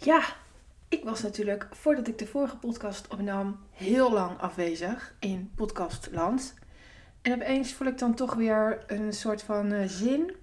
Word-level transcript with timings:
Ja, 0.00 0.22
ik 0.88 1.04
was 1.04 1.22
natuurlijk 1.22 1.66
voordat 1.70 2.08
ik 2.08 2.18
de 2.18 2.26
vorige 2.26 2.56
podcast 2.56 3.08
opnam 3.08 3.58
heel 3.70 4.12
lang 4.12 4.38
afwezig 4.38 5.14
in 5.20 5.50
podcastland. 5.54 6.54
En 7.22 7.32
opeens 7.32 7.72
voel 7.72 7.88
ik 7.88 7.98
dan 7.98 8.14
toch 8.14 8.34
weer 8.34 8.84
een 8.86 9.12
soort 9.12 9.42
van 9.42 9.72
uh, 9.72 9.84
zin. 9.86 10.36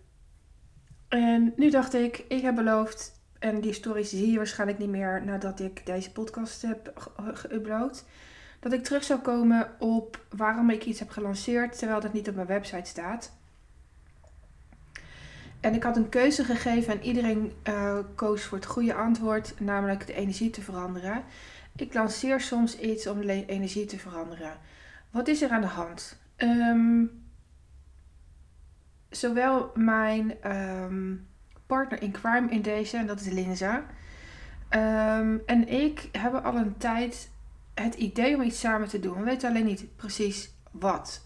En 1.07 1.54
nu 1.55 1.70
dacht 1.70 1.94
ik, 1.94 2.26
ik 2.28 2.41
heb 2.41 2.55
beloofd, 2.55 3.21
en 3.39 3.61
die 3.61 3.73
stories 3.73 4.09
zie 4.09 4.31
je 4.31 4.38
waarschijnlijk 4.38 4.79
niet 4.79 4.89
meer 4.89 5.25
nadat 5.25 5.59
ik 5.59 5.85
deze 5.85 6.11
podcast 6.11 6.61
heb 6.61 7.11
geüpload, 7.33 8.03
dat 8.59 8.73
ik 8.73 8.83
terug 8.83 9.03
zou 9.03 9.19
komen 9.19 9.69
op 9.79 10.25
waarom 10.29 10.69
ik 10.69 10.85
iets 10.85 10.99
heb 10.99 11.09
gelanceerd 11.09 11.77
terwijl 11.77 11.99
dat 11.99 12.13
niet 12.13 12.29
op 12.29 12.35
mijn 12.35 12.47
website 12.47 12.89
staat. 12.89 13.31
En 15.66 15.73
ik 15.73 15.84
had 15.84 15.97
een 15.97 16.09
keuze 16.09 16.43
gegeven 16.43 16.93
en 16.93 17.05
iedereen 17.05 17.52
uh, 17.63 17.97
koos 18.15 18.43
voor 18.43 18.57
het 18.57 18.68
goede 18.68 18.93
antwoord, 18.93 19.60
namelijk 19.60 20.07
de 20.07 20.14
energie 20.14 20.50
te 20.50 20.61
veranderen. 20.61 21.24
Ik 21.75 21.93
lanceer 21.93 22.41
soms 22.41 22.79
iets 22.79 23.07
om 23.07 23.25
de 23.25 23.46
energie 23.46 23.86
te 23.86 24.00
veranderen. 24.00 24.57
Wat 25.11 25.28
is 25.28 25.41
er 25.41 25.50
aan 25.50 25.61
de 25.61 25.68
hand? 25.68 26.19
Um, 26.38 27.24
zowel 29.10 29.71
mijn 29.75 30.51
um, 30.51 31.28
partner 31.66 32.02
in 32.02 32.11
crime 32.11 32.50
in 32.50 32.61
deze, 32.61 32.97
en 32.97 33.08
dat 33.08 33.19
is 33.19 33.30
Linza, 33.30 33.75
um, 34.69 35.41
en 35.45 35.67
ik 35.67 36.09
hebben 36.11 36.44
al 36.44 36.55
een 36.55 36.77
tijd 36.77 37.30
het 37.73 37.95
idee 37.95 38.36
om 38.36 38.41
iets 38.41 38.59
samen 38.59 38.88
te 38.88 39.00
doen. 39.00 39.17
We 39.17 39.23
weten 39.23 39.50
alleen 39.50 39.66
niet 39.66 39.95
precies 39.95 40.50
wat. 40.72 41.25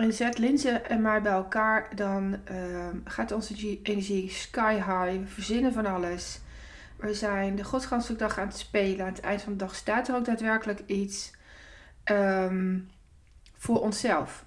En 0.00 0.12
zet 0.12 0.38
Linze 0.38 0.70
en 0.70 1.02
mij 1.02 1.22
bij 1.22 1.32
elkaar, 1.32 1.88
dan 1.94 2.36
uh, 2.50 2.88
gaat 3.04 3.32
onze 3.32 3.80
energie 3.82 4.30
sky 4.30 4.74
high. 4.74 5.18
We 5.18 5.26
verzinnen 5.26 5.72
van 5.72 5.86
alles. 5.86 6.40
We 6.96 7.14
zijn 7.14 7.56
de 7.56 7.64
godsgansdag 7.64 8.38
aan 8.38 8.46
het 8.46 8.56
spelen. 8.56 9.06
Aan 9.06 9.12
het 9.12 9.20
eind 9.20 9.42
van 9.42 9.52
de 9.52 9.58
dag 9.58 9.74
staat 9.74 10.08
er 10.08 10.14
ook 10.14 10.24
daadwerkelijk 10.24 10.82
iets 10.86 11.32
um, 12.04 12.88
voor 13.56 13.80
onszelf. 13.80 14.44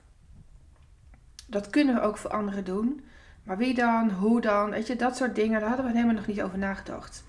Dat 1.48 1.70
kunnen 1.70 1.96
we 1.96 2.02
ook 2.02 2.18
voor 2.18 2.32
anderen 2.32 2.64
doen. 2.64 3.04
Maar 3.44 3.58
wie 3.58 3.74
dan? 3.74 4.12
Hoe 4.12 4.42
dan? 4.42 4.70
Weet 4.70 4.88
je, 4.88 4.96
dat 4.96 5.18
soort 5.18 5.36
dingen, 5.36 5.60
daar 5.60 5.70
hadden 5.70 5.86
we 5.86 5.92
helemaal 5.92 6.16
nog 6.16 6.28
niet 6.28 6.42
over 6.42 6.58
nagedacht. 6.58 7.24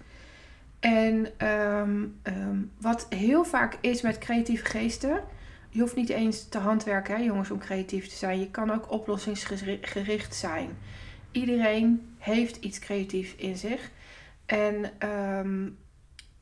En 0.81 1.47
um, 1.49 2.21
wat 2.81 3.07
heel 3.09 3.45
vaak 3.45 3.79
is 3.81 4.03
met 4.03 4.19
creatieve 4.19 4.65
geesten, 4.65 5.21
je 5.75 5.81
hoeft 5.81 5.97
niet 5.97 6.09
eens 6.09 6.49
te 6.49 6.59
handwerken, 6.59 7.17
hè, 7.17 7.23
jongens, 7.23 7.51
om 7.51 7.59
creatief 7.59 8.09
te 8.09 8.15
zijn. 8.15 8.39
Je 8.39 8.51
kan 8.51 8.71
ook 8.71 8.91
oplossingsgericht 8.91 10.35
zijn. 10.35 10.79
Iedereen 11.31 12.15
heeft 12.19 12.57
iets 12.57 12.79
creatiefs 12.79 13.35
in 13.35 13.57
zich. 13.57 13.91
En 14.47 15.09
um, 15.09 15.79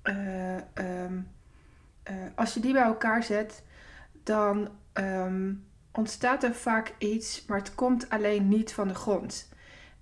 uh, 0.04 0.54
um, 0.54 1.28
uh, 2.10 2.14
als 2.34 2.54
je 2.54 2.60
die 2.60 2.72
bij 2.72 2.82
elkaar 2.82 3.22
zet, 3.22 3.62
dan 4.22 4.68
um, 4.94 5.64
ontstaat 5.92 6.42
er 6.42 6.54
vaak 6.54 6.94
iets, 6.98 7.44
maar 7.46 7.58
het 7.58 7.74
komt 7.74 8.10
alleen 8.10 8.48
niet 8.48 8.72
van 8.72 8.88
de 8.88 8.94
grond. 8.94 9.48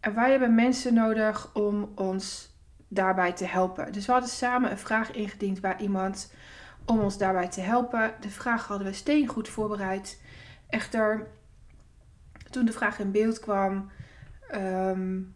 En 0.01 0.15
wij 0.15 0.31
hebben 0.31 0.55
mensen 0.55 0.95
nodig 0.95 1.55
om 1.55 1.93
ons 1.95 2.55
daarbij 2.89 3.33
te 3.33 3.47
helpen. 3.47 3.93
Dus 3.93 4.07
we 4.07 4.13
hadden 4.13 4.31
samen 4.31 4.71
een 4.71 4.79
vraag 4.79 5.13
ingediend 5.13 5.61
bij 5.61 5.77
iemand 5.79 6.33
om 6.91 7.01
ons 7.01 7.19
daarbij 7.19 7.49
te 7.49 7.61
helpen. 7.61 8.15
De 8.21 8.31
vraag 8.31 8.67
hadden 8.67 8.87
we 8.87 8.93
steengoed 8.93 9.49
voorbereid. 9.49 10.23
Echter, 10.69 11.27
toen 12.51 12.65
de 12.65 12.73
vraag 12.73 12.99
in 12.99 13.11
beeld 13.11 13.41
kwam, 13.41 13.91
um, 14.55 15.35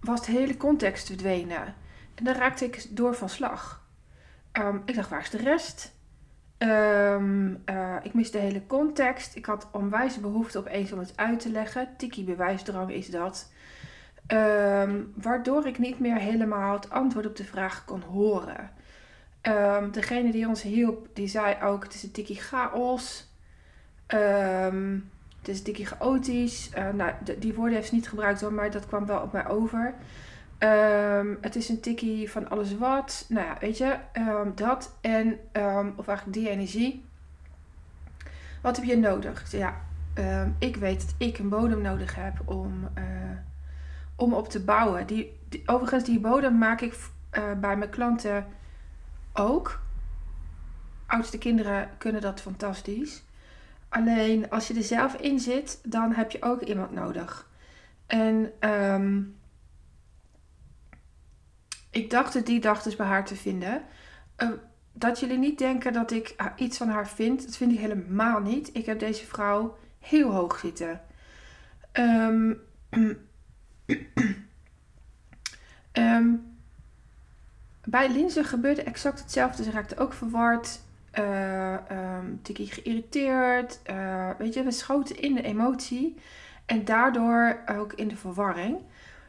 was 0.00 0.26
de 0.26 0.32
hele 0.32 0.56
context 0.56 1.06
verdwenen. 1.06 1.74
En 2.14 2.24
daar 2.24 2.36
raakte 2.36 2.64
ik 2.64 2.86
door 2.96 3.14
van 3.14 3.28
slag. 3.28 3.86
Um, 4.52 4.82
ik 4.84 4.94
dacht, 4.94 5.10
waar 5.10 5.20
is 5.20 5.30
de 5.30 5.38
rest? 5.38 5.94
Um, 6.58 7.62
uh, 7.66 7.96
ik 8.02 8.14
miste 8.14 8.36
de 8.36 8.42
hele 8.42 8.66
context. 8.66 9.36
Ik 9.36 9.46
had 9.46 9.68
onwijs 9.72 10.20
behoefte 10.20 10.58
opeens 10.58 10.92
om 10.92 10.98
het 10.98 11.16
uit 11.16 11.40
te 11.40 11.50
leggen. 11.50 11.88
Tiki 11.96 12.24
bewijsdrang 12.24 12.90
is 12.90 13.10
dat. 13.10 13.52
Waardoor 15.14 15.66
ik 15.66 15.78
niet 15.78 15.98
meer 15.98 16.16
helemaal 16.16 16.72
het 16.72 16.90
antwoord 16.90 17.26
op 17.26 17.36
de 17.36 17.44
vraag 17.44 17.84
kon 17.84 18.00
horen. 18.00 18.70
Um, 19.48 19.90
degene 19.92 20.32
die 20.32 20.48
ons 20.48 20.62
hielp, 20.62 21.08
die 21.12 21.28
zei 21.28 21.56
ook: 21.62 21.82
het 21.82 21.94
is 21.94 22.02
een 22.02 22.10
tikkie 22.10 22.40
chaos. 22.40 23.30
Um, 24.08 25.10
het 25.38 25.48
is 25.48 25.58
een 25.58 25.64
tikkie 25.64 25.86
chaotisch. 25.86 26.70
Uh, 26.78 26.88
nou, 26.88 27.12
die 27.38 27.54
woorden 27.54 27.74
heeft 27.74 27.88
ze 27.88 27.94
niet 27.94 28.08
gebruikt 28.08 28.50
maar 28.50 28.70
dat 28.70 28.86
kwam 28.86 29.06
wel 29.06 29.20
op 29.20 29.32
mij 29.32 29.48
over. 29.48 29.94
Um, 30.58 31.38
het 31.40 31.56
is 31.56 31.68
een 31.68 31.80
tikkie 31.80 32.30
van 32.30 32.48
alles 32.48 32.76
wat. 32.76 33.26
Nou 33.28 33.46
ja, 33.46 33.56
weet 33.60 33.78
je, 33.78 33.96
dat 34.54 34.96
en, 35.00 35.38
of 35.96 36.08
eigenlijk 36.08 36.38
die 36.38 36.48
energie. 36.48 37.04
Wat 38.60 38.76
heb 38.76 38.84
je 38.84 38.96
nodig? 38.96 39.50
Ja, 39.50 39.80
ik 40.58 40.76
weet 40.76 41.00
dat 41.00 41.14
ik 41.18 41.38
een 41.38 41.48
bodem 41.48 41.80
nodig 41.80 42.14
heb 42.14 42.34
om, 42.44 42.88
uh, 42.98 43.04
om 44.16 44.34
op 44.34 44.48
te 44.48 44.64
bouwen. 44.64 45.06
Die, 45.06 45.38
overigens, 45.66 46.04
die 46.04 46.20
bodem 46.20 46.58
maak 46.58 46.80
ik 46.80 46.94
uh, 47.38 47.42
bij 47.60 47.76
mijn 47.76 47.90
klanten 47.90 48.46
ook. 49.32 49.80
Oudste 51.06 51.38
kinderen 51.38 51.90
kunnen 51.98 52.20
dat 52.20 52.40
fantastisch. 52.40 53.22
Alleen 53.88 54.50
als 54.50 54.68
je 54.68 54.74
er 54.74 54.82
zelf 54.82 55.14
in 55.14 55.40
zit, 55.40 55.80
dan 55.84 56.12
heb 56.12 56.30
je 56.30 56.42
ook 56.42 56.60
iemand 56.60 56.90
nodig. 56.90 57.48
En 58.06 58.52
um, 58.70 59.36
ik 61.90 62.10
dacht 62.10 62.34
het 62.34 62.46
die 62.46 62.60
dag 62.60 62.82
dus 62.82 62.96
bij 62.96 63.06
haar 63.06 63.24
te 63.24 63.36
vinden. 63.36 63.82
Uh, 64.38 64.50
dat 64.92 65.20
jullie 65.20 65.38
niet 65.38 65.58
denken 65.58 65.92
dat 65.92 66.10
ik 66.10 66.34
iets 66.56 66.76
van 66.76 66.88
haar 66.88 67.08
vind. 67.08 67.44
Dat 67.44 67.56
vind 67.56 67.72
ik 67.72 67.78
helemaal 67.78 68.40
niet. 68.40 68.70
Ik 68.72 68.86
heb 68.86 68.98
deze 68.98 69.26
vrouw 69.26 69.76
heel 69.98 70.30
hoog 70.30 70.58
zitten. 70.58 71.00
Um, 71.92 72.60
bij 77.84 78.10
Linze 78.10 78.44
gebeurde 78.44 78.82
exact 78.82 79.18
hetzelfde. 79.20 79.62
Ze 79.62 79.70
raakte 79.70 79.96
ook 79.96 80.12
verward, 80.12 80.80
uh, 81.18 81.76
um, 82.18 82.40
tikkie 82.42 82.66
geïrriteerd. 82.66 83.80
Uh, 83.90 84.30
weet 84.38 84.54
je, 84.54 84.62
we 84.62 84.70
schoten 84.70 85.20
in 85.20 85.34
de 85.34 85.42
emotie 85.42 86.16
en 86.66 86.84
daardoor 86.84 87.58
ook 87.66 87.92
in 87.92 88.08
de 88.08 88.16
verwarring. 88.16 88.76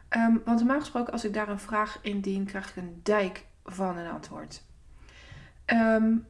Um, 0.09 0.41
want 0.45 0.59
normaal 0.59 0.79
gesproken, 0.79 1.13
als 1.13 1.25
ik 1.25 1.33
daar 1.33 1.49
een 1.49 1.59
vraag 1.59 1.99
indien, 2.01 2.45
krijg 2.45 2.69
ik 2.69 2.75
een 2.75 2.99
dijk 3.03 3.45
van 3.65 3.97
een 3.97 4.11
antwoord. 4.11 4.61
Um, 5.65 6.25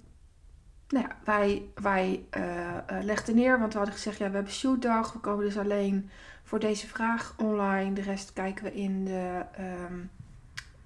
nou 0.87 1.05
ja, 1.07 1.15
wij, 1.23 1.63
wij 1.75 2.25
uh, 2.37 2.77
legden 3.01 3.35
neer, 3.35 3.59
want 3.59 3.71
we 3.71 3.77
hadden 3.77 3.97
gezegd, 3.97 4.17
ja, 4.17 4.27
we 4.27 4.35
hebben 4.35 4.53
shootdag. 4.53 5.13
We 5.13 5.19
komen 5.19 5.45
dus 5.45 5.57
alleen 5.57 6.09
voor 6.43 6.59
deze 6.59 6.87
vraag 6.87 7.33
online. 7.37 7.93
De 7.93 8.01
rest 8.01 8.33
kijken 8.33 8.63
we 8.63 8.73
in 8.73 9.05
de 9.05 9.45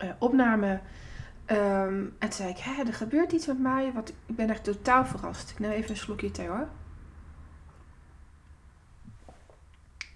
uh, 0.04 0.10
opname. 0.20 0.80
Um, 1.52 2.16
en 2.20 2.30
toen 2.30 2.32
zei 2.32 2.50
ik, 2.50 2.58
hè, 2.58 2.84
er 2.84 2.94
gebeurt 2.94 3.32
iets 3.32 3.46
met 3.48 3.60
mij, 3.60 3.92
want 3.94 4.10
ik 4.10 4.36
ben 4.36 4.50
echt 4.50 4.64
totaal 4.64 5.06
verrast. 5.06 5.50
Ik 5.50 5.60
neem 5.60 5.72
even 5.72 5.90
een 5.90 5.98
slokje 5.98 6.32
thee 6.32 6.48
hoor. 6.48 6.68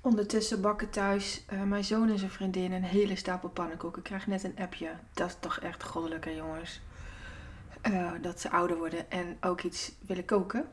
Ondertussen 0.02 0.62
bakken 0.62 0.90
thuis 0.90 1.46
uh, 1.54 1.64
mijn 1.64 1.84
zoon 1.84 2.10
en 2.10 2.20
zijn 2.20 2.32
vriendin 2.32 2.72
een 2.72 2.84
hele 2.84 3.16
stapel 3.16 3.50
pannenkoeken. 3.50 3.98
Ik 3.98 4.08
krijg 4.08 4.28
net 4.28 4.44
een 4.44 4.58
appje. 4.58 4.90
Dat 5.14 5.28
is 5.28 5.36
toch 5.40 5.60
echt 5.60 5.84
goddelijk 5.84 6.26
hè 6.26 6.32
jongens. 6.32 6.82
Uh, 7.90 8.12
dat 8.22 8.40
ze 8.40 8.50
ouder 8.50 8.78
worden 8.78 9.12
en 9.12 9.38
ook 9.42 9.62
iets 9.62 9.94
willen 10.06 10.26
koken. 10.26 10.68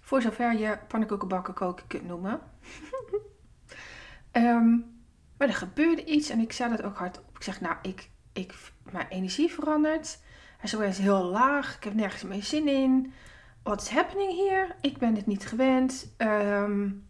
Voor 0.00 0.22
zover 0.22 0.58
je 0.58 0.78
pannenkoeken 0.88 1.28
bakken 1.28 1.54
koken 1.54 1.86
kunt 1.86 2.06
noemen. 2.06 2.40
um, 4.32 5.02
maar 5.38 5.48
er 5.48 5.54
gebeurde 5.54 6.04
iets 6.04 6.28
en 6.28 6.38
ik 6.38 6.52
zei 6.52 6.70
dat 6.70 6.82
ook 6.82 6.96
hardop. 6.96 7.24
Ik 7.34 7.42
zeg, 7.42 7.60
nou, 7.60 7.76
ik 7.82 8.10
ik, 8.32 8.54
mijn 8.90 9.08
energie 9.08 9.52
verandert. 9.52 10.18
Hij 10.58 10.88
is 10.88 10.98
heel 10.98 11.24
laag. 11.24 11.76
Ik 11.76 11.84
heb 11.84 11.94
nergens 11.94 12.22
meer 12.22 12.42
zin 12.42 12.68
in. 12.68 13.12
Wat 13.62 13.82
is 13.82 13.88
happening 13.88 14.32
hier? 14.32 14.76
Ik 14.80 14.98
ben 14.98 15.14
dit 15.14 15.26
niet 15.26 15.46
gewend. 15.46 16.14
Um, 16.18 17.06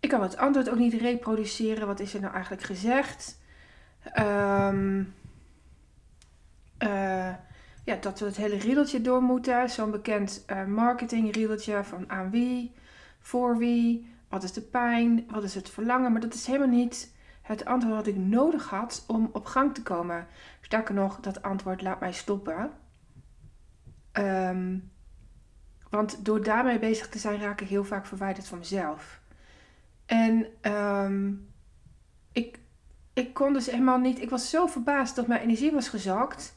ik 0.00 0.08
kan 0.08 0.22
het 0.22 0.36
antwoord 0.36 0.70
ook 0.70 0.78
niet 0.78 0.94
reproduceren. 0.94 1.86
Wat 1.86 2.00
is 2.00 2.14
er 2.14 2.20
nou 2.20 2.32
eigenlijk 2.32 2.62
gezegd? 2.62 3.40
Um, 4.18 5.14
uh, 6.78 7.34
ja, 7.84 7.96
dat 8.00 8.18
we 8.18 8.26
het 8.26 8.36
hele 8.36 8.56
riedeltje 8.56 9.00
door 9.00 9.22
moeten. 9.22 9.70
Zo'n 9.70 9.90
bekend 9.90 10.44
uh, 10.50 10.64
marketing 10.64 11.34
riedeltje 11.34 11.84
van 11.84 12.10
aan 12.10 12.30
wie, 12.30 12.72
voor 13.20 13.58
wie, 13.58 14.14
wat 14.28 14.42
is 14.42 14.52
de 14.52 14.60
pijn, 14.60 15.26
wat 15.30 15.42
is 15.42 15.54
het 15.54 15.70
verlangen. 15.70 16.12
Maar 16.12 16.20
dat 16.20 16.34
is 16.34 16.46
helemaal 16.46 16.68
niet 16.68 17.13
het 17.44 17.64
antwoord 17.64 17.96
dat 17.96 18.06
ik 18.06 18.16
nodig 18.16 18.68
had 18.68 19.04
om 19.06 19.30
op 19.32 19.46
gang 19.46 19.74
te 19.74 19.82
komen. 19.82 20.26
Sterker 20.60 20.94
nog, 20.94 21.20
dat 21.20 21.42
antwoord 21.42 21.82
laat 21.82 22.00
mij 22.00 22.12
stoppen. 22.12 22.70
Um, 24.12 24.92
want 25.90 26.24
door 26.24 26.42
daarmee 26.42 26.78
bezig 26.78 27.08
te 27.08 27.18
zijn, 27.18 27.40
raak 27.40 27.60
ik 27.60 27.68
heel 27.68 27.84
vaak 27.84 28.06
verwijderd 28.06 28.48
van 28.48 28.58
mezelf. 28.58 29.20
En 30.06 30.46
um, 30.62 31.48
ik 32.32 32.58
ik 33.14 33.34
kon 33.34 33.52
dus 33.52 33.66
helemaal 33.66 33.98
niet. 33.98 34.20
Ik 34.20 34.30
was 34.30 34.50
zo 34.50 34.66
verbaasd 34.66 35.16
dat 35.16 35.26
mijn 35.26 35.40
energie 35.40 35.72
was 35.72 35.88
gezakt. 35.88 36.56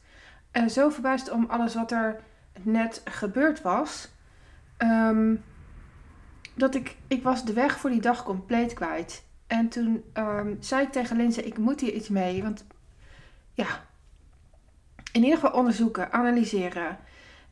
En 0.50 0.70
zo 0.70 0.88
verbaasd 0.88 1.30
om 1.30 1.44
alles 1.48 1.74
wat 1.74 1.92
er 1.92 2.20
net 2.62 3.02
gebeurd 3.04 3.62
was. 3.62 4.08
Ehm, 4.76 5.34
dat 6.54 6.74
ik, 6.74 6.96
ik 7.06 7.22
was 7.22 7.44
de 7.44 7.52
weg 7.52 7.78
voor 7.78 7.90
die 7.90 8.00
dag 8.00 8.24
compleet 8.24 8.72
kwijt. 8.72 9.24
En 9.48 9.68
toen 9.68 10.04
ehm, 10.12 10.54
zei 10.60 10.82
ik 10.82 10.92
tegen 10.92 11.16
Linse, 11.16 11.42
ik 11.42 11.58
moet 11.58 11.80
hier 11.80 11.92
iets 11.92 12.08
mee. 12.08 12.42
Want 12.42 12.64
ja, 13.52 13.84
in 15.12 15.22
ieder 15.22 15.38
geval 15.38 15.58
onderzoeken, 15.58 16.12
analyseren. 16.12 16.98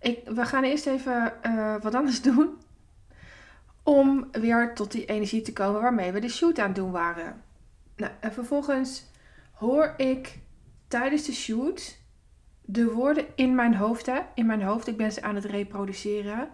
Ik, 0.00 0.28
we 0.28 0.46
gaan 0.46 0.64
eerst 0.64 0.86
even 0.86 1.32
uh, 1.42 1.74
wat 1.80 1.94
anders 1.94 2.22
doen. 2.32 2.58
Om 3.82 4.28
weer 4.32 4.74
tot 4.74 4.92
die 4.92 5.04
energie 5.04 5.42
te 5.42 5.52
komen 5.52 5.80
waarmee 5.80 6.12
we 6.12 6.20
de 6.20 6.28
shoot 6.28 6.58
aan 6.58 6.66
het 6.66 6.76
doen 6.76 6.90
waren. 6.90 7.42
Nou, 7.96 8.12
en 8.20 8.32
vervolgens 8.32 9.04
hoor 9.52 9.94
ik 9.96 10.38
tijdens 10.88 11.24
de 11.24 11.32
shoot 11.32 11.98
de 12.66 12.92
woorden 12.92 13.26
in 13.34 13.54
mijn 13.54 13.74
hoofd. 13.74 14.06
Hè? 14.06 14.20
In 14.34 14.46
mijn 14.46 14.62
hoofd, 14.62 14.86
ik 14.86 14.96
ben 14.96 15.12
ze 15.12 15.22
aan 15.22 15.34
het 15.34 15.44
reproduceren. 15.44 16.48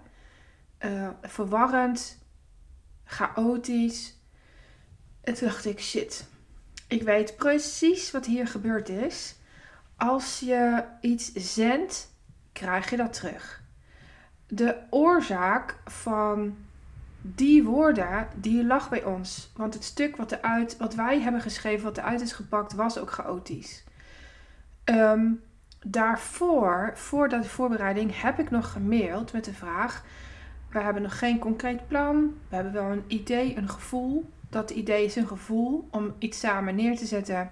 Uh, 0.84 1.08
verwarrend, 1.22 2.18
chaotisch. 3.04 4.21
En 5.22 5.34
toen 5.34 5.48
dacht 5.48 5.64
ik, 5.64 5.80
shit, 5.80 6.26
ik 6.88 7.02
weet 7.02 7.36
precies 7.36 8.10
wat 8.10 8.26
hier 8.26 8.46
gebeurd 8.46 8.88
is. 8.88 9.34
Als 9.96 10.40
je 10.40 10.84
iets 11.00 11.32
zendt, 11.32 12.10
krijg 12.52 12.90
je 12.90 12.96
dat 12.96 13.12
terug. 13.12 13.62
De 14.46 14.76
oorzaak 14.90 15.76
van 15.84 16.56
die 17.20 17.64
woorden, 17.64 18.28
die 18.34 18.64
lag 18.64 18.88
bij 18.88 19.04
ons. 19.04 19.50
Want 19.56 19.74
het 19.74 19.84
stuk 19.84 20.16
wat, 20.16 20.32
eruit, 20.32 20.76
wat 20.76 20.94
wij 20.94 21.20
hebben 21.20 21.40
geschreven, 21.40 21.84
wat 21.84 21.98
eruit 21.98 22.20
is 22.20 22.32
gepakt, 22.32 22.72
was 22.72 22.98
ook 22.98 23.10
chaotisch. 23.10 23.84
Um, 24.84 25.42
daarvoor, 25.84 26.92
voor 26.94 27.28
de 27.28 27.44
voorbereiding, 27.44 28.20
heb 28.20 28.38
ik 28.38 28.50
nog 28.50 28.72
gemaild 28.72 29.32
met 29.32 29.44
de 29.44 29.54
vraag: 29.54 30.04
We 30.70 30.80
hebben 30.80 31.02
nog 31.02 31.18
geen 31.18 31.38
concreet 31.38 31.88
plan. 31.88 32.34
We 32.48 32.54
hebben 32.54 32.72
wel 32.72 32.90
een 32.90 33.04
idee, 33.06 33.56
een 33.56 33.68
gevoel. 33.68 34.30
Dat 34.52 34.70
idee 34.70 35.04
is 35.04 35.16
een 35.16 35.26
gevoel 35.26 35.88
om 35.90 36.14
iets 36.18 36.38
samen 36.38 36.74
neer 36.74 36.96
te 36.96 37.06
zetten. 37.06 37.50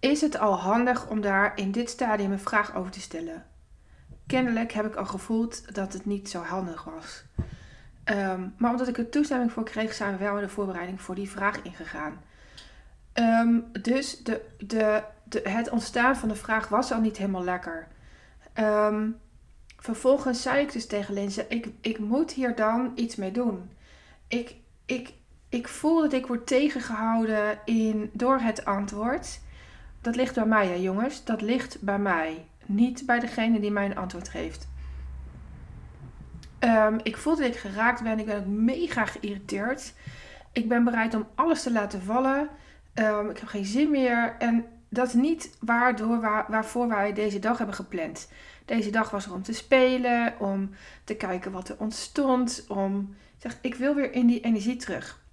Is 0.00 0.20
het 0.20 0.38
al 0.38 0.58
handig 0.58 1.08
om 1.08 1.20
daar 1.20 1.52
in 1.58 1.70
dit 1.70 1.90
stadium 1.90 2.32
een 2.32 2.38
vraag 2.38 2.74
over 2.74 2.90
te 2.90 3.00
stellen? 3.00 3.46
Kennelijk 4.26 4.72
heb 4.72 4.86
ik 4.86 4.94
al 4.94 5.06
gevoeld 5.06 5.74
dat 5.74 5.92
het 5.92 6.04
niet 6.04 6.30
zo 6.30 6.42
handig 6.42 6.84
was. 6.84 7.24
Um, 8.04 8.54
maar 8.58 8.70
omdat 8.70 8.88
ik 8.88 8.98
er 8.98 9.08
toestemming 9.08 9.52
voor 9.52 9.64
kreeg, 9.64 9.94
zijn 9.94 10.12
we 10.12 10.24
wel 10.24 10.36
in 10.36 10.42
de 10.42 10.48
voorbereiding 10.48 11.00
voor 11.00 11.14
die 11.14 11.30
vraag 11.30 11.62
ingegaan. 11.62 12.20
Um, 13.14 13.64
dus 13.82 14.22
de, 14.22 14.40
de 14.58 15.02
het 15.42 15.68
ontstaan 15.68 16.16
van 16.16 16.28
de 16.28 16.34
vraag 16.34 16.68
was 16.68 16.92
al 16.92 17.00
niet 17.00 17.16
helemaal 17.16 17.44
lekker. 17.44 17.88
Ehm, 18.52 19.10
vervolgens 19.76 20.42
zei 20.42 20.60
ik 20.60 20.72
dus 20.72 20.86
tegen 20.86 21.14
Linse, 21.14 21.46
ik, 21.48 21.68
ik 21.80 21.98
moet 21.98 22.32
hier 22.32 22.54
dan 22.54 22.92
iets 22.94 23.16
mee 23.16 23.30
doen. 23.30 23.70
Ik, 24.28 24.56
ik, 24.86 25.12
ik 25.48 25.68
voel 25.68 26.00
dat 26.00 26.12
ik 26.12 26.26
word 26.26 26.46
tegengehouden 26.46 27.58
in, 27.64 28.10
door 28.12 28.38
het 28.38 28.64
antwoord. 28.64 29.40
Dat 30.00 30.16
ligt 30.16 30.34
bij 30.34 30.46
mij, 30.46 30.66
hè, 30.66 30.74
jongens. 30.74 31.24
Dat 31.24 31.40
ligt 31.40 31.80
bij 31.80 31.98
mij. 31.98 32.46
Niet 32.66 33.06
bij 33.06 33.20
degene 33.20 33.60
die 33.60 33.70
mij 33.70 33.84
een 33.84 33.96
antwoord 33.96 34.28
geeft. 34.28 34.68
Um, 36.60 37.00
ik 37.02 37.16
voel 37.16 37.36
dat 37.36 37.46
ik 37.46 37.56
geraakt 37.56 38.02
ben. 38.02 38.18
Ik 38.18 38.26
ben 38.26 38.38
ook 38.38 38.46
mega 38.46 39.06
geïrriteerd. 39.06 39.94
Ik 40.52 40.68
ben 40.68 40.84
bereid 40.84 41.14
om 41.14 41.26
alles 41.34 41.62
te 41.62 41.72
laten 41.72 42.02
vallen. 42.02 42.48
Um, 42.94 43.30
ik 43.30 43.38
heb 43.38 43.48
geen 43.48 43.64
zin 43.64 43.90
meer. 43.90 44.34
En 44.38 44.66
dat 44.88 45.06
is 45.06 45.12
niet 45.12 45.56
waardoor, 45.60 46.20
waar, 46.20 46.44
waarvoor 46.48 46.88
wij 46.88 47.12
deze 47.12 47.38
dag 47.38 47.58
hebben 47.58 47.76
gepland. 47.76 48.28
Deze 48.66 48.90
dag 48.90 49.10
was 49.10 49.26
er 49.26 49.32
om 49.32 49.42
te 49.42 49.52
spelen, 49.52 50.34
om 50.38 50.70
te 51.04 51.14
kijken 51.14 51.52
wat 51.52 51.68
er 51.68 51.76
ontstond, 51.78 52.64
om 52.68 53.14
zeg, 53.36 53.58
ik 53.60 53.74
wil 53.74 53.94
weer 53.94 54.12
in 54.12 54.26
die 54.26 54.40
energie 54.40 54.76
terug. 54.76 55.24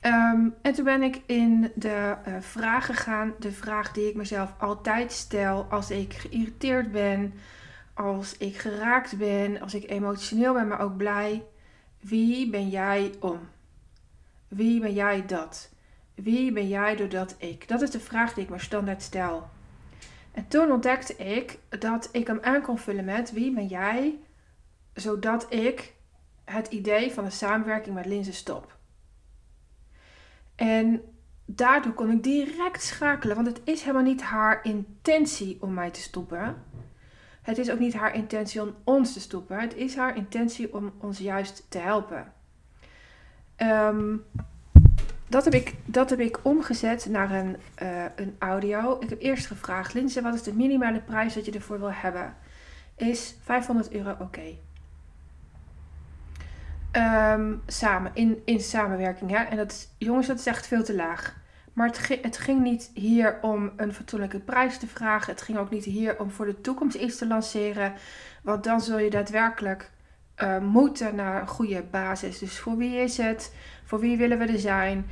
Um, 0.00 0.54
en 0.62 0.72
toen 0.72 0.84
ben 0.84 1.02
ik 1.02 1.20
in 1.26 1.72
de 1.74 2.16
uh, 2.28 2.34
vraag 2.40 2.86
gegaan, 2.86 3.34
de 3.38 3.52
vraag 3.52 3.92
die 3.92 4.08
ik 4.08 4.14
mezelf 4.14 4.54
altijd 4.58 5.12
stel 5.12 5.66
als 5.70 5.90
ik 5.90 6.12
geïrriteerd 6.12 6.92
ben, 6.92 7.34
als 7.94 8.36
ik 8.36 8.56
geraakt 8.56 9.16
ben, 9.16 9.60
als 9.60 9.74
ik 9.74 9.90
emotioneel 9.90 10.52
ben, 10.52 10.68
maar 10.68 10.80
ook 10.80 10.96
blij. 10.96 11.42
Wie 12.00 12.50
ben 12.50 12.68
jij 12.68 13.12
om? 13.20 13.38
Wie 14.48 14.80
ben 14.80 14.92
jij 14.92 15.26
dat? 15.26 15.70
Wie 16.14 16.52
ben 16.52 16.68
jij 16.68 16.96
doordat 16.96 17.34
ik? 17.38 17.68
Dat 17.68 17.82
is 17.82 17.90
de 17.90 18.00
vraag 18.00 18.34
die 18.34 18.44
ik 18.44 18.50
me 18.50 18.58
standaard 18.58 19.02
stel. 19.02 19.48
En 20.36 20.48
toen 20.48 20.70
ontdekte 20.70 21.16
ik 21.16 21.58
dat 21.68 22.08
ik 22.12 22.26
hem 22.26 22.38
aan 22.42 22.62
kon 22.62 22.78
vullen 22.78 23.04
met 23.04 23.32
wie 23.32 23.54
ben 23.54 23.66
jij, 23.66 24.18
zodat 24.94 25.52
ik 25.52 25.94
het 26.44 26.66
idee 26.66 27.12
van 27.12 27.24
een 27.24 27.32
samenwerking 27.32 27.94
met 27.94 28.06
Linse 28.06 28.32
stop. 28.32 28.78
En 30.54 31.02
daardoor 31.44 31.92
kon 31.92 32.10
ik 32.10 32.22
direct 32.22 32.82
schakelen, 32.82 33.36
want 33.36 33.46
het 33.46 33.60
is 33.64 33.80
helemaal 33.80 34.02
niet 34.02 34.22
haar 34.22 34.64
intentie 34.64 35.62
om 35.62 35.74
mij 35.74 35.90
te 35.90 36.00
stoppen. 36.00 36.64
Het 37.42 37.58
is 37.58 37.70
ook 37.70 37.78
niet 37.78 37.94
haar 37.94 38.14
intentie 38.14 38.62
om 38.62 38.74
ons 38.84 39.12
te 39.12 39.20
stoppen. 39.20 39.60
Het 39.60 39.74
is 39.74 39.96
haar 39.96 40.16
intentie 40.16 40.74
om 40.74 40.92
ons 40.98 41.18
juist 41.18 41.66
te 41.68 41.78
helpen. 41.78 42.32
Um, 43.56 44.24
dat 45.28 45.44
heb 45.44 45.54
ik, 45.54 45.74
dat 45.84 46.10
heb 46.10 46.20
ik 46.20 46.38
omgezet 46.42 47.06
naar 47.10 47.30
een, 47.30 47.56
uh, 47.82 48.04
een 48.16 48.36
audio. 48.38 49.00
Ik 49.00 49.08
heb 49.08 49.20
eerst 49.22 49.46
gevraagd, 49.46 49.94
Linse, 49.94 50.22
wat 50.22 50.34
is 50.34 50.42
de 50.42 50.54
minimale 50.54 51.00
prijs 51.00 51.34
dat 51.34 51.44
je 51.44 51.52
ervoor 51.52 51.78
wil 51.78 51.92
hebben? 51.92 52.34
Is 52.96 53.36
500 53.42 53.92
euro 53.92 54.16
oké? 54.18 54.58
Ehm, 56.90 57.54
samen, 57.66 58.10
in, 58.14 58.42
in 58.44 58.60
samenwerking. 58.60 59.30
Hè? 59.30 59.42
En 59.42 59.56
dat 59.56 59.88
jongens, 59.98 60.26
dat 60.26 60.38
is 60.38 60.46
echt 60.46 60.66
veel 60.66 60.84
te 60.84 60.94
laag. 60.94 61.36
Maar 61.72 61.86
het, 61.86 62.18
het 62.22 62.38
ging 62.38 62.62
niet 62.62 62.90
hier 62.94 63.38
om 63.42 63.72
een 63.76 63.92
fatsoenlijke 63.92 64.38
prijs 64.38 64.78
te 64.78 64.86
vragen. 64.86 65.32
Het 65.32 65.42
ging 65.42 65.58
ook 65.58 65.70
niet 65.70 65.84
hier 65.84 66.18
om 66.20 66.30
voor 66.30 66.46
de 66.46 66.60
toekomst 66.60 66.96
iets 66.96 67.18
te 67.18 67.26
lanceren. 67.26 67.92
Want 68.42 68.64
dan 68.64 68.80
zul 68.80 68.98
je 68.98 69.10
daadwerkelijk 69.10 69.90
uh, 70.42 70.58
moeten 70.58 71.14
naar 71.14 71.40
een 71.40 71.48
goede 71.48 71.82
basis. 71.82 72.38
Dus 72.38 72.58
voor 72.58 72.76
wie 72.76 72.96
is 72.96 73.16
het? 73.16 73.54
Voor 73.86 74.00
wie 74.00 74.16
willen 74.16 74.38
we 74.38 74.44
er 74.44 74.58
zijn? 74.58 75.06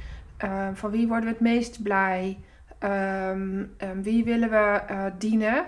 Uh, 0.44 0.68
van 0.72 0.90
wie 0.90 1.08
worden 1.08 1.24
we 1.24 1.30
het 1.30 1.40
meest 1.40 1.82
blij? 1.82 2.38
Um, 2.80 3.74
um, 3.78 4.02
wie 4.02 4.24
willen 4.24 4.50
we 4.50 4.81
uh, 4.90 5.06
dienen? 5.19 5.64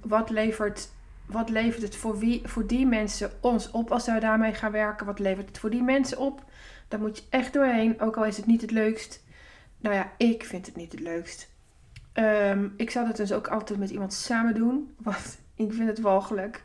Wat, 0.00 0.30
levert, 0.30 0.90
wat 1.26 1.48
levert 1.48 1.82
het 1.82 1.96
voor, 1.96 2.18
wie, 2.18 2.42
voor 2.44 2.66
die 2.66 2.86
mensen 2.86 3.30
ons 3.40 3.70
op 3.70 3.90
als 3.90 4.06
we 4.06 4.18
daarmee 4.20 4.54
gaan 4.54 4.72
werken? 4.72 5.06
Wat 5.06 5.18
levert 5.18 5.48
het 5.48 5.58
voor 5.58 5.70
die 5.70 5.82
mensen 5.82 6.18
op? 6.18 6.44
Daar 6.88 7.00
moet 7.00 7.16
je 7.18 7.24
echt 7.30 7.52
doorheen, 7.52 8.00
ook 8.00 8.16
al 8.16 8.24
is 8.24 8.36
het 8.36 8.46
niet 8.46 8.60
het 8.60 8.70
leukst. 8.70 9.24
Nou 9.78 9.94
ja, 9.94 10.12
ik 10.16 10.44
vind 10.44 10.66
het 10.66 10.76
niet 10.76 10.92
het 10.92 11.00
leukst. 11.00 11.50
ik 12.76 12.90
zou 12.90 13.06
dat 13.06 13.16
dus 13.16 13.32
ook 13.32 13.48
altijd 13.48 13.78
met 13.78 13.90
iemand 13.90 14.12
samen 14.12 14.54
doen, 14.54 14.94
want 15.02 15.38
ik 15.54 15.72
vind 15.72 15.88
het 15.88 16.00
walgelijk. 16.00 16.62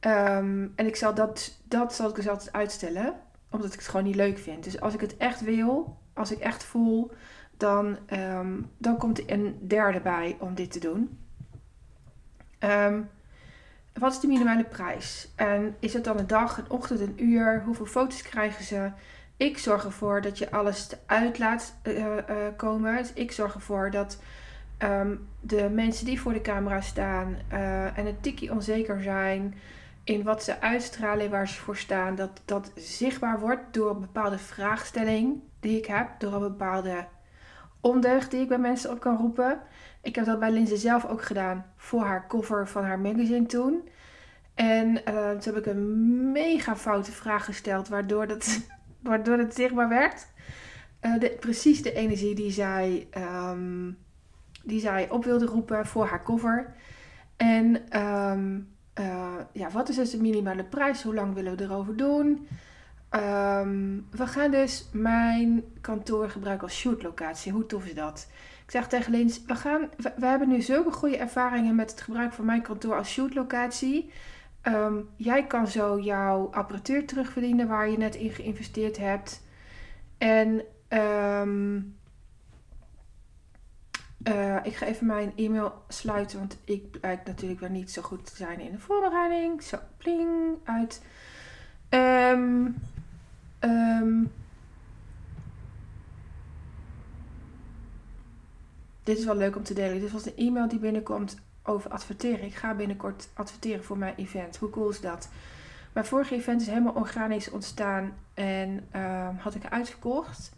En 0.00 0.86
ik 0.86 0.96
zal 0.96 1.14
dat, 1.14 1.60
dat 1.64 1.94
zal 1.94 2.08
ik 2.08 2.14
dus 2.14 2.28
altijd 2.28 2.52
uitstellen, 2.52 3.14
omdat 3.56 3.72
ik 3.72 3.78
het 3.78 3.88
gewoon 3.88 4.06
niet 4.06 4.14
leuk 4.14 4.38
vind. 4.38 4.64
Dus 4.64 4.80
als 4.80 4.94
ik 4.94 5.00
het 5.00 5.16
echt 5.16 5.40
wil, 5.40 5.98
als 6.14 6.30
ik 6.30 6.38
echt 6.38 6.64
voel, 6.64 7.10
dan, 7.56 7.98
um, 8.12 8.70
dan 8.78 8.96
komt 8.96 9.30
een 9.30 9.58
derde 9.60 10.00
bij 10.00 10.36
om 10.40 10.54
dit 10.54 10.72
te 10.72 10.78
doen. 10.78 11.18
Um, 12.60 13.08
wat 13.92 14.12
is 14.12 14.20
de 14.20 14.26
minimale 14.26 14.64
prijs? 14.64 15.32
En 15.36 15.76
is 15.78 15.92
het 15.92 16.04
dan 16.04 16.18
een 16.18 16.26
dag, 16.26 16.58
een 16.58 16.70
ochtend, 16.70 17.00
een 17.00 17.24
uur? 17.24 17.62
Hoeveel 17.64 17.86
foto's 17.86 18.22
krijgen 18.22 18.64
ze? 18.64 18.90
Ik 19.36 19.58
zorg 19.58 19.84
ervoor 19.84 20.20
dat 20.20 20.38
je 20.38 20.50
alles 20.50 20.88
uit 21.06 21.38
laat 21.38 21.74
uh, 21.82 22.04
uh, 22.04 22.16
komen. 22.56 22.96
Dus 22.96 23.12
ik 23.12 23.32
zorg 23.32 23.54
ervoor 23.54 23.90
dat 23.90 24.18
um, 24.78 25.28
de 25.40 25.68
mensen 25.70 26.04
die 26.04 26.20
voor 26.20 26.32
de 26.32 26.40
camera 26.40 26.80
staan 26.80 27.36
uh, 27.52 27.98
en 27.98 28.06
het 28.06 28.22
tikkie 28.22 28.52
onzeker 28.52 29.02
zijn, 29.02 29.54
in 30.06 30.22
wat 30.22 30.42
ze 30.42 30.60
uitstralen, 30.60 31.30
waar 31.30 31.48
ze 31.48 31.60
voor 31.60 31.76
staan, 31.76 32.14
dat 32.14 32.42
dat 32.44 32.72
zichtbaar 32.74 33.40
wordt 33.40 33.74
door 33.74 33.90
een 33.90 34.00
bepaalde 34.00 34.38
vraagstelling 34.38 35.42
die 35.60 35.78
ik 35.78 35.86
heb, 35.86 36.08
door 36.18 36.32
een 36.32 36.40
bepaalde 36.40 37.06
ondeugd 37.80 38.30
die 38.30 38.40
ik 38.40 38.48
bij 38.48 38.58
mensen 38.58 38.90
op 38.90 39.00
kan 39.00 39.16
roepen. 39.16 39.60
Ik 40.02 40.14
heb 40.14 40.24
dat 40.24 40.38
bij 40.38 40.50
Linse 40.50 40.76
zelf 40.76 41.06
ook 41.06 41.22
gedaan 41.22 41.66
voor 41.76 42.02
haar 42.02 42.26
cover 42.26 42.68
van 42.68 42.84
haar 42.84 42.98
magazine 42.98 43.46
toen. 43.46 43.88
En 44.54 44.88
uh, 44.88 45.30
toen 45.30 45.54
heb 45.54 45.56
ik 45.56 45.66
een 45.66 46.32
mega 46.32 46.76
foute 46.76 47.12
vraag 47.12 47.44
gesteld, 47.44 47.88
waardoor, 47.88 48.26
dat, 48.26 48.60
waardoor 49.02 49.38
het 49.38 49.54
zichtbaar 49.54 49.88
werd. 49.88 50.26
Uh, 51.00 51.20
de, 51.20 51.36
precies 51.40 51.82
de 51.82 51.92
energie 51.92 52.34
die 52.34 52.50
zij, 52.50 53.08
um, 53.50 53.98
die 54.62 54.80
zij 54.80 55.10
op 55.10 55.24
wilde 55.24 55.46
roepen 55.46 55.86
voor 55.86 56.06
haar 56.06 56.22
cover. 56.22 56.74
En 57.36 57.98
um, 58.00 58.75
uh, 59.00 59.34
ja, 59.52 59.70
wat 59.70 59.88
is 59.88 59.96
dus 59.96 60.10
de 60.10 60.20
minimale 60.20 60.64
prijs? 60.64 61.02
Hoe 61.02 61.14
lang 61.14 61.34
willen 61.34 61.56
we 61.56 61.62
erover 61.62 61.96
doen? 61.96 62.48
Ehm, 63.08 64.00
we 64.10 64.26
gaan 64.26 64.50
dus 64.50 64.88
mijn 64.92 65.64
kantoor 65.80 66.30
gebruiken 66.30 66.66
als 66.66 66.76
shootlocatie. 66.76 67.52
Hoe 67.52 67.66
tof 67.66 67.86
is 67.86 67.94
dat? 67.94 68.28
Ik 68.64 68.70
zeg 68.70 68.88
tegen 68.88 69.12
Lins, 69.12 69.44
we, 69.44 69.54
gaan, 69.54 69.88
we, 69.96 70.26
hebben 70.26 70.48
nu 70.48 70.60
zulke 70.60 70.90
goede 70.90 71.16
ervaringen 71.16 71.74
met 71.74 71.90
het 71.90 72.00
gebruik 72.00 72.32
van 72.32 72.44
mijn 72.44 72.62
kantoor 72.62 72.96
als 72.96 73.10
shootlocatie. 73.10 74.10
Um, 74.62 75.08
jij 75.16 75.46
kan 75.46 75.66
zo 75.66 76.00
jouw 76.00 76.50
apparatuur 76.50 77.06
terugverdienen 77.06 77.68
waar 77.68 77.90
je 77.90 77.98
net 77.98 78.14
in 78.14 78.30
geïnvesteerd 78.30 78.96
hebt. 78.96 79.42
En 80.18 80.62
um, 80.88 81.95
uh, 84.28 84.56
ik 84.62 84.74
ga 84.76 84.86
even 84.86 85.06
mijn 85.06 85.32
e-mail 85.36 85.82
sluiten, 85.88 86.38
want 86.38 86.58
ik 86.64 86.90
blijk 86.90 87.26
natuurlijk 87.26 87.60
weer 87.60 87.70
niet 87.70 87.90
zo 87.90 88.02
goed 88.02 88.26
te 88.26 88.36
zijn 88.36 88.60
in 88.60 88.72
de 88.72 88.78
voorbereiding. 88.78 89.62
Zo, 89.62 89.78
pling, 89.96 90.56
uit. 90.64 91.02
Um, 91.90 92.76
um, 93.60 94.32
dit 99.02 99.18
is 99.18 99.24
wel 99.24 99.36
leuk 99.36 99.56
om 99.56 99.62
te 99.62 99.74
delen. 99.74 100.00
Dit 100.00 100.12
was 100.12 100.26
een 100.26 100.36
e-mail 100.36 100.68
die 100.68 100.78
binnenkomt 100.78 101.36
over 101.62 101.90
adverteren. 101.90 102.44
Ik 102.44 102.54
ga 102.54 102.74
binnenkort 102.74 103.28
adverteren 103.34 103.84
voor 103.84 103.98
mijn 103.98 104.14
event. 104.16 104.56
Hoe 104.56 104.70
cool 104.70 104.88
is 104.88 105.00
dat? 105.00 105.28
Mijn 105.92 106.06
vorige 106.06 106.34
event 106.34 106.60
is 106.60 106.66
helemaal 106.66 106.94
organisch 106.94 107.50
ontstaan 107.50 108.12
en 108.34 108.88
um, 108.96 109.36
had 109.36 109.54
ik 109.54 109.66
uitverkocht. 109.70 110.52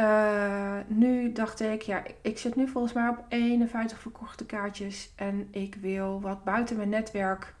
Uh, 0.00 0.78
nu 0.86 1.32
dacht 1.32 1.60
ik, 1.60 1.82
ja, 1.82 2.02
ik 2.22 2.38
zit 2.38 2.56
nu 2.56 2.68
volgens 2.68 2.92
mij 2.92 3.08
op 3.08 3.24
51 3.28 4.00
verkochte 4.00 4.46
kaartjes 4.46 5.12
en 5.16 5.48
ik 5.50 5.74
wil 5.74 6.20
wat 6.20 6.44
buiten 6.44 6.76
mijn 6.76 6.88
netwerk 6.88 7.54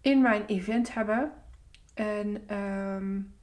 in 0.00 0.22
mijn 0.22 0.44
event 0.46 0.94
hebben. 0.94 1.32
En 1.94 2.56
um, 2.56 3.34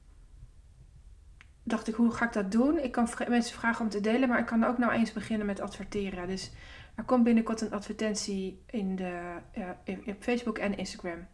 dacht 1.62 1.88
ik, 1.88 1.94
hoe 1.94 2.10
ga 2.10 2.24
ik 2.24 2.32
dat 2.32 2.52
doen? 2.52 2.78
Ik 2.78 2.92
kan 2.92 3.08
mensen 3.28 3.58
vragen 3.58 3.84
om 3.84 3.90
te 3.90 4.00
delen, 4.00 4.28
maar 4.28 4.38
ik 4.38 4.46
kan 4.46 4.64
ook 4.64 4.78
nou 4.78 4.92
eens 4.92 5.12
beginnen 5.12 5.46
met 5.46 5.60
adverteren. 5.60 6.26
Dus 6.26 6.52
er 6.94 7.04
komt 7.04 7.24
binnenkort 7.24 7.60
een 7.60 7.72
advertentie 7.72 8.62
in 8.66 8.96
de, 8.96 9.36
uh, 9.58 9.68
in, 9.84 10.16
Facebook 10.18 10.58
en 10.58 10.76
Instagram. 10.76 11.26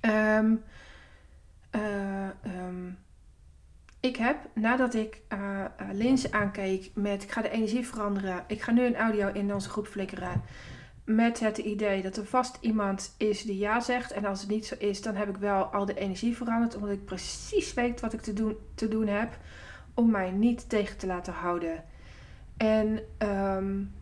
Um, 0.00 0.62
ik 4.06 4.16
heb, 4.16 4.36
nadat 4.52 4.94
ik 4.94 5.20
uh, 5.32 5.64
Linse 5.92 6.32
aankeek 6.32 6.90
met 6.94 7.22
ik 7.22 7.30
ga 7.30 7.42
de 7.42 7.50
energie 7.50 7.86
veranderen. 7.86 8.44
Ik 8.46 8.62
ga 8.62 8.72
nu 8.72 8.84
een 8.84 8.96
audio 8.96 9.32
in 9.32 9.54
onze 9.54 9.68
groep 9.68 9.86
flikkeren. 9.86 10.42
Met 11.04 11.40
het 11.40 11.58
idee 11.58 12.02
dat 12.02 12.16
er 12.16 12.26
vast 12.26 12.58
iemand 12.60 13.14
is 13.16 13.42
die 13.42 13.58
ja 13.58 13.80
zegt. 13.80 14.12
En 14.12 14.24
als 14.24 14.40
het 14.40 14.50
niet 14.50 14.66
zo 14.66 14.74
is, 14.78 15.02
dan 15.02 15.14
heb 15.14 15.28
ik 15.28 15.36
wel 15.36 15.64
al 15.64 15.84
de 15.84 15.98
energie 15.98 16.36
veranderd. 16.36 16.76
Omdat 16.76 16.90
ik 16.90 17.04
precies 17.04 17.74
weet 17.74 18.00
wat 18.00 18.12
ik 18.12 18.20
te 18.20 18.32
doen, 18.32 18.56
te 18.74 18.88
doen 18.88 19.06
heb. 19.06 19.38
Om 19.94 20.10
mij 20.10 20.30
niet 20.30 20.68
tegen 20.68 20.96
te 20.96 21.06
laten 21.06 21.32
houden. 21.32 21.84
En 22.56 22.86
um, 23.18 23.92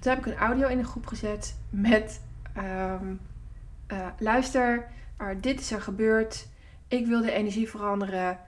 toen 0.00 0.12
heb 0.12 0.18
ik 0.18 0.26
een 0.26 0.38
audio 0.38 0.68
in 0.68 0.78
de 0.78 0.84
groep 0.84 1.06
gezet 1.06 1.56
met... 1.70 2.20
Um, 2.56 3.20
uh, 3.92 4.06
luister, 4.18 4.88
dit 5.40 5.60
is 5.60 5.70
er 5.70 5.80
gebeurd. 5.80 6.48
Ik 6.88 7.06
wil 7.06 7.22
de 7.22 7.32
energie 7.32 7.68
veranderen. 7.68 8.38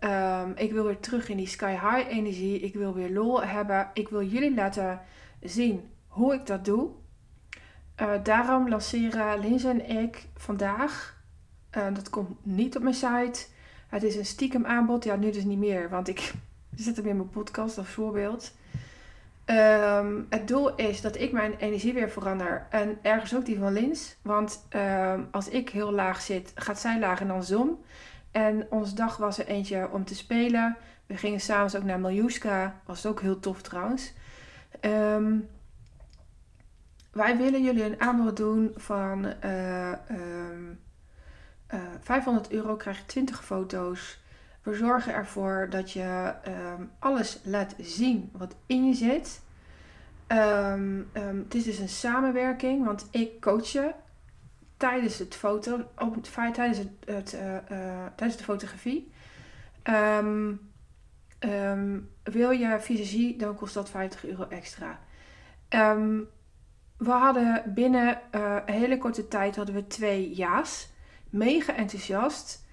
Um, 0.00 0.52
ik 0.56 0.72
wil 0.72 0.84
weer 0.84 1.00
terug 1.00 1.28
in 1.28 1.36
die 1.36 1.46
sky 1.46 1.70
high 1.70 2.08
energie. 2.08 2.60
Ik 2.60 2.74
wil 2.74 2.94
weer 2.94 3.10
lol 3.10 3.42
hebben. 3.42 3.90
Ik 3.92 4.08
wil 4.08 4.22
jullie 4.22 4.54
laten 4.54 5.00
zien 5.40 5.90
hoe 6.06 6.34
ik 6.34 6.46
dat 6.46 6.64
doe. 6.64 6.90
Uh, 8.00 8.10
daarom 8.22 8.68
lanceren 8.68 9.40
Linse 9.40 9.68
en 9.68 9.88
ik 9.88 10.26
vandaag. 10.34 11.16
Uh, 11.76 11.94
dat 11.94 12.10
komt 12.10 12.36
niet 12.42 12.76
op 12.76 12.82
mijn 12.82 12.94
site. 12.94 13.46
Het 13.88 14.02
is 14.02 14.16
een 14.16 14.26
stiekem 14.26 14.66
aanbod. 14.66 15.04
Ja, 15.04 15.16
nu 15.16 15.30
dus 15.30 15.44
niet 15.44 15.58
meer, 15.58 15.88
want 15.88 16.08
ik 16.08 16.32
zet 16.74 16.96
hem 16.96 17.06
in 17.06 17.16
mijn 17.16 17.30
podcast 17.30 17.78
als 17.78 17.88
voorbeeld. 17.88 18.52
Um, 19.46 20.26
het 20.30 20.48
doel 20.48 20.74
is 20.74 21.00
dat 21.00 21.16
ik 21.16 21.32
mijn 21.32 21.54
energie 21.58 21.92
weer 21.92 22.10
verander. 22.10 22.66
En 22.70 22.98
ergens 23.02 23.34
ook 23.34 23.44
die 23.44 23.58
van 23.58 23.72
Lins. 23.72 24.16
Want 24.22 24.66
um, 24.70 25.28
als 25.30 25.48
ik 25.48 25.68
heel 25.68 25.92
laag 25.92 26.20
zit, 26.20 26.52
gaat 26.54 26.80
zij 26.80 26.98
laag 26.98 27.20
en 27.20 27.28
dan 27.28 27.44
zon. 27.44 27.78
En 28.36 28.66
onze 28.70 28.94
dag 28.94 29.16
was 29.16 29.38
er 29.38 29.46
eentje 29.46 29.90
om 29.90 30.04
te 30.04 30.14
spelen. 30.14 30.76
We 31.06 31.16
gingen 31.16 31.40
s'avonds 31.40 31.76
ook 31.76 31.82
naar 31.82 32.00
Miljuska. 32.00 32.80
Was 32.84 33.06
ook 33.06 33.20
heel 33.20 33.40
tof 33.40 33.62
trouwens. 33.62 34.12
Um, 34.80 35.48
wij 37.12 37.36
willen 37.36 37.62
jullie 37.62 37.84
een 37.84 38.00
aanbod 38.00 38.36
doen 38.36 38.72
van 38.74 39.32
uh, 39.44 39.92
uh, 41.70 41.78
500 42.00 42.50
euro. 42.50 42.76
Krijg 42.76 42.98
je 42.98 43.06
20 43.06 43.44
foto's. 43.44 44.20
We 44.62 44.74
zorgen 44.74 45.14
ervoor 45.14 45.66
dat 45.70 45.92
je 45.92 46.34
um, 46.48 46.90
alles 46.98 47.40
laat 47.44 47.74
zien 47.78 48.30
wat 48.32 48.54
in 48.66 48.86
je 48.86 48.94
zit. 48.94 49.40
Het 51.12 51.54
is 51.54 51.64
dus 51.64 51.78
een 51.78 51.88
samenwerking, 51.88 52.84
want 52.84 53.08
ik 53.10 53.40
coach 53.40 53.66
je 53.66 53.92
tijdens 54.76 55.18
het 55.18 55.34
foto, 55.34 55.80
op 55.98 56.22
tijdens, 56.22 56.78
het, 56.78 56.88
het 57.04 57.34
uh, 57.34 57.54
uh, 57.54 58.06
tijdens 58.16 58.38
de 58.38 58.44
fotografie. 58.44 59.12
Um, 59.84 60.60
wil 62.22 62.50
je 62.50 62.76
visagie, 62.80 63.36
dan 63.36 63.56
kost 63.56 63.74
dat 63.74 63.90
50 63.90 64.26
euro 64.26 64.46
extra. 64.48 64.98
we 66.96 67.10
hadden 67.10 67.62
binnen 67.74 68.20
uh, 68.34 68.56
een 68.66 68.74
hele 68.74 68.98
korte 68.98 69.28
tijd 69.28 69.56
hadden 69.56 69.74
we 69.74 69.86
twee 69.86 70.34
ja's. 70.34 70.88
Mega 71.30 71.74
enthousiast. 71.74 72.64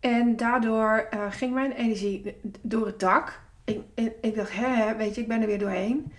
En 0.00 0.36
daardoor 0.36 1.08
ging 1.30 1.54
mijn 1.54 1.72
energie 1.72 2.36
door 2.62 2.86
het 2.86 3.00
dak. 3.00 3.40
Ik, 3.64 3.80
ik, 3.94 4.12
ik 4.20 4.34
dacht, 4.34 4.52
hè, 4.54 4.96
weet 4.96 5.14
je, 5.14 5.20
ik 5.20 5.28
ben 5.28 5.40
er 5.40 5.46
weer 5.46 5.58
doorheen. 5.58 6.12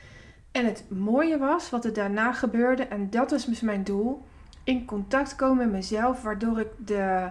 En 0.54 0.66
het 0.66 0.86
mooie 0.90 1.38
was 1.38 1.70
wat 1.70 1.86
er 1.86 1.94
daarna 1.94 2.34
gebeurde, 2.34 2.84
en 2.84 3.10
dat 3.10 3.32
was 3.32 3.46
dus 3.46 3.62
mijn 3.62 3.84
doel, 3.84 4.26
in 4.64 4.86
contact 4.86 5.36
komen 5.36 5.58
met 5.58 5.72
mezelf, 5.72 6.22
waardoor 6.22 6.60
ik 6.60 6.70
de 6.78 7.30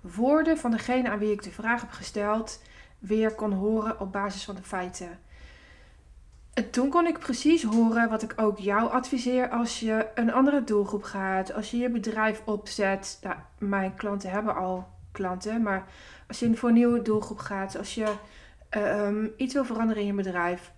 woorden 0.00 0.58
van 0.58 0.70
degene 0.70 1.10
aan 1.10 1.18
wie 1.18 1.32
ik 1.32 1.42
de 1.42 1.50
vraag 1.50 1.80
heb 1.80 1.90
gesteld 1.90 2.62
weer 2.98 3.34
kon 3.34 3.52
horen 3.52 4.00
op 4.00 4.12
basis 4.12 4.44
van 4.44 4.54
de 4.54 4.62
feiten. 4.62 5.18
En 6.54 6.70
toen 6.70 6.88
kon 6.88 7.06
ik 7.06 7.18
precies 7.18 7.62
horen 7.62 8.08
wat 8.08 8.22
ik 8.22 8.32
ook 8.36 8.58
jou 8.58 8.90
adviseer 8.90 9.48
als 9.48 9.80
je 9.80 10.06
een 10.14 10.32
andere 10.32 10.64
doelgroep 10.64 11.02
gaat, 11.02 11.52
als 11.54 11.70
je 11.70 11.76
je 11.76 11.90
bedrijf 11.90 12.42
opzet. 12.44 13.18
Nou, 13.22 13.36
mijn 13.58 13.94
klanten 13.94 14.30
hebben 14.30 14.54
al 14.54 14.88
klanten, 15.12 15.62
maar 15.62 15.86
als 16.28 16.38
je 16.38 16.56
voor 16.56 16.68
een 16.68 16.74
nieuwe 16.74 17.02
doelgroep 17.02 17.38
gaat, 17.38 17.78
als 17.78 17.94
je 17.94 18.12
um, 18.76 19.32
iets 19.36 19.54
wil 19.54 19.64
veranderen 19.64 20.02
in 20.02 20.08
je 20.08 20.14
bedrijf, 20.14 20.72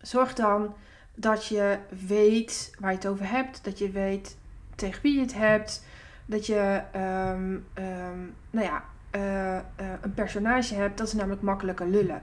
zorg 0.00 0.34
dan 0.34 0.74
dat 1.14 1.46
je 1.46 1.78
weet 2.06 2.74
waar 2.78 2.90
je 2.90 2.96
het 2.96 3.06
over 3.06 3.30
hebt. 3.30 3.64
Dat 3.64 3.78
je 3.78 3.90
weet 3.90 4.36
tegen 4.78 5.02
wie 5.02 5.14
je 5.14 5.20
het 5.20 5.34
hebt. 5.34 5.84
Dat 6.26 6.46
je 6.46 6.82
um, 6.94 7.66
um, 7.84 8.34
nou 8.50 8.66
ja, 8.66 8.84
uh, 9.14 9.54
uh, 9.54 9.92
een 10.00 10.14
personage 10.14 10.74
hebt. 10.74 10.98
Dat 10.98 11.06
is 11.06 11.12
namelijk 11.12 11.42
makkelijker 11.42 11.86
lullen. 11.86 12.22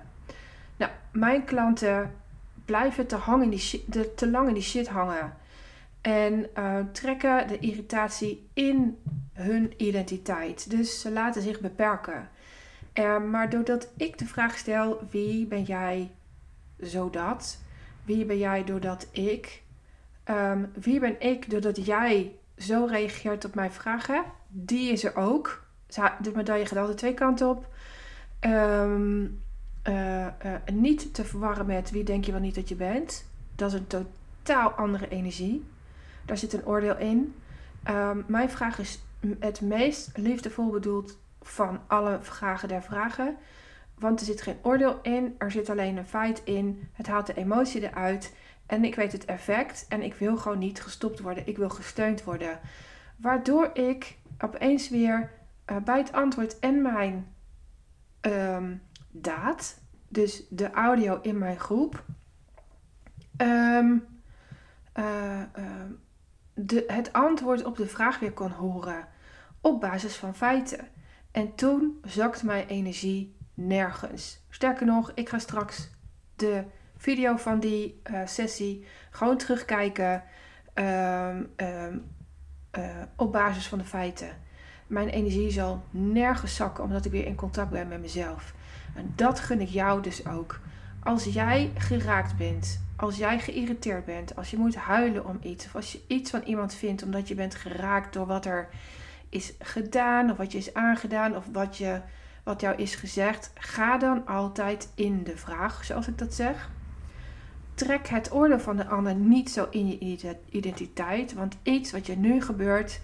Nou, 0.78 0.92
mijn 1.12 1.44
klanten 1.44 2.14
blijven 2.66 3.08
te, 3.08 3.16
hangen 3.16 3.44
in 3.44 3.50
die 3.50 3.84
de, 3.88 4.14
te 4.14 4.30
lang 4.30 4.48
in 4.48 4.54
die 4.54 4.64
shit 4.64 4.88
hangen. 4.88 5.34
En 6.02 6.50
uh, 6.58 6.78
trekken 6.92 7.48
de 7.48 7.60
irritatie 7.60 8.50
in 8.54 8.98
hun 9.34 9.74
identiteit. 9.78 10.70
Dus 10.70 11.02
ze 11.02 11.12
laten 11.12 11.42
zich 11.42 11.60
beperken. 11.60 12.30
maar 13.30 13.50
doordat 13.50 13.92
ik 13.98 14.18
de 14.18 14.26
vraag 14.26 14.58
stel: 14.58 15.08
wie 15.10 15.46
ben 15.46 15.64
jij 15.64 16.12
zodat? 16.78 17.60
Wie 18.04 18.26
ben 18.26 18.38
jij 18.38 18.64
doordat 18.64 19.08
ik? 19.12 19.64
Wie 20.74 21.00
ben 21.00 21.22
ik 21.22 21.50
doordat 21.50 21.86
jij 21.86 22.36
zo 22.58 22.86
reageert 22.86 23.46
op 23.46 23.56
mijn 23.56 23.72
vragen? 23.72 24.24
Die 24.48 24.92
is 24.92 25.04
er 25.04 25.16
ook. 25.16 25.64
De 26.22 26.32
medaille 26.36 26.66
gaat 26.66 26.78
altijd 26.78 26.98
twee 26.98 27.14
kanten 27.14 27.50
op. 27.50 27.68
Um, 28.42 29.44
uh, 29.88 30.26
uh, 30.26 30.32
niet 30.74 31.14
te 31.14 31.26
verwarren 31.26 31.66
met 31.66 31.92
wie 31.92 32.04
denk 32.04 32.26
je 32.26 32.32
wel 32.32 32.42
niet 32.42 32.56
dat 32.56 32.70
je 32.70 32.76
bent. 32.76 33.26
Dat 33.56 33.74
is 33.74 33.80
een 33.80 33.88
totaal 33.88 34.70
andere 34.70 35.08
energie. 35.08 35.66
Daar 36.26 36.38
zit 36.38 36.54
een 36.54 36.66
oordeel 36.66 36.98
in. 36.98 37.36
Um, 37.90 38.24
mijn 38.28 38.50
vraag 38.50 38.80
is 38.80 39.00
het 39.40 39.62
meest 39.62 40.12
liefdevol 40.18 40.70
bedoeld 40.70 41.18
van 41.42 41.80
alle 41.88 42.18
vragen 42.22 42.68
der 42.68 42.82
vragen. 42.82 43.38
Want 44.00 44.20
er 44.20 44.26
zit 44.26 44.42
geen 44.42 44.58
oordeel 44.62 45.00
in, 45.02 45.36
er 45.38 45.52
zit 45.52 45.70
alleen 45.70 45.98
een 45.98 46.06
feit 46.06 46.42
in. 46.44 46.90
Het 46.94 47.08
haalt 47.08 47.26
de 47.26 47.34
emotie 47.34 47.82
eruit. 47.82 48.34
En 48.66 48.84
ik 48.84 48.96
weet 48.96 49.12
het 49.12 49.26
effect 49.26 49.86
en 49.90 50.02
ik 50.02 50.14
wil 50.14 50.38
gewoon 50.38 50.60
niet 50.60 50.82
gestopt 50.82 51.20
worden. 51.20 51.48
Ik 51.48 51.58
wil 51.58 51.70
gesteund 51.70 52.24
worden. 52.24 52.60
Waardoor 53.16 53.70
ik 53.74 54.18
opeens 54.38 54.90
weer 54.90 55.32
uh, 55.72 55.78
bij 55.78 55.98
het 55.98 56.12
antwoord 56.12 56.60
en 56.60 56.82
mijn 56.82 57.36
um, 58.22 58.82
daad, 59.12 59.80
dus 60.08 60.44
de 60.50 60.72
audio 60.72 61.20
in 61.22 61.38
mijn 61.38 61.60
groep, 61.60 62.04
um, 63.38 64.06
uh, 64.96 65.42
uh, 65.58 65.66
de, 66.54 66.84
het 66.88 67.14
antwoord 67.14 67.64
op 67.64 67.78
de 67.78 67.88
vraag 67.88 68.20
weer 68.20 68.34
kon 68.34 68.52
horen 68.52 69.08
op 69.62 69.82
basis 69.82 70.16
van 70.16 70.36
feiten. 70.36 70.88
En 71.32 71.56
toen 71.56 72.00
zakte 72.04 72.46
mijn 72.46 72.68
energie 72.68 73.38
nergens. 73.54 74.46
Sterker 74.50 74.86
nog, 74.86 75.12
ik 75.16 75.30
ga 75.30 75.40
straks 75.40 75.90
de 76.36 76.64
video 76.98 77.36
van 77.36 77.60
die 77.60 78.02
uh, 78.12 78.20
sessie 78.26 78.86
gewoon 79.10 79.38
terugkijken 79.38 80.24
um, 80.74 81.50
um, 81.58 82.12
uh, 82.78 82.84
op 83.16 83.32
basis 83.32 83.68
van 83.68 83.78
de 83.78 83.84
feiten. 83.84 84.30
Mijn 84.88 85.10
energie 85.10 85.52
zal 85.52 85.84
nergens 85.90 86.56
zakken 86.56 86.84
omdat 86.84 87.06
ik 87.06 87.12
weer 87.12 87.26
in 87.26 87.36
contact 87.36 87.70
ben 87.70 87.88
met 87.88 88.02
mezelf. 88.02 88.54
En 88.96 89.14
dat 89.16 89.40
gun 89.40 89.62
ik 89.62 89.70
jou 89.70 90.02
dus 90.02 90.28
ook. 90.28 90.60
Als 91.00 91.24
jij 91.24 91.72
geraakt 91.78 92.38
bent, 92.38 92.84
als 92.96 93.18
jij 93.18 93.40
geïrriteerd 93.40 94.06
bent, 94.06 94.36
als 94.36 94.52
je 94.52 94.58
moet 94.58 94.76
huilen 94.76 95.26
om 95.26 95.40
iets, 95.42 95.66
of 95.66 95.76
als 95.76 95.92
je 95.92 96.02
iets 96.08 96.30
van 96.30 96.42
iemand 96.42 96.74
vindt 96.74 97.04
omdat 97.04 97.28
je 97.28 97.36
bent 97.36 97.56
geraakt 97.56 98.14
door 98.14 98.26
wat 98.26 98.46
er 98.46 98.70
is 99.30 99.54
gedaan, 99.60 100.32
of 100.32 100.38
wat 100.38 100.52
je 100.52 100.58
is 100.58 100.74
aangedaan, 100.74 101.36
of 101.36 101.46
wat, 101.52 101.78
je, 101.78 102.02
wat 102.44 102.62
jou 102.62 102.76
is 102.76 102.96
gezegd, 102.96 103.52
ga 103.54 103.98
dan 103.98 104.26
altijd 104.26 104.92
in 104.96 105.24
de 105.24 105.38
vraag, 105.38 105.84
zoals 105.84 106.08
ik 106.08 106.18
dat 106.18 106.34
zeg. 106.34 106.70
Trek 107.76 108.08
het 108.08 108.34
oordeel 108.34 108.60
van 108.60 108.78
de 108.78 108.88
ander 108.88 109.16
niet 109.16 109.50
zo 109.50 109.68
in 109.70 109.88
je 109.88 109.98
identiteit, 110.50 111.34
want 111.34 111.58
iets 111.64 111.92
wat 111.92 112.06
je 112.06 112.16
nu 112.16 112.42
gebeurt, 112.42 113.00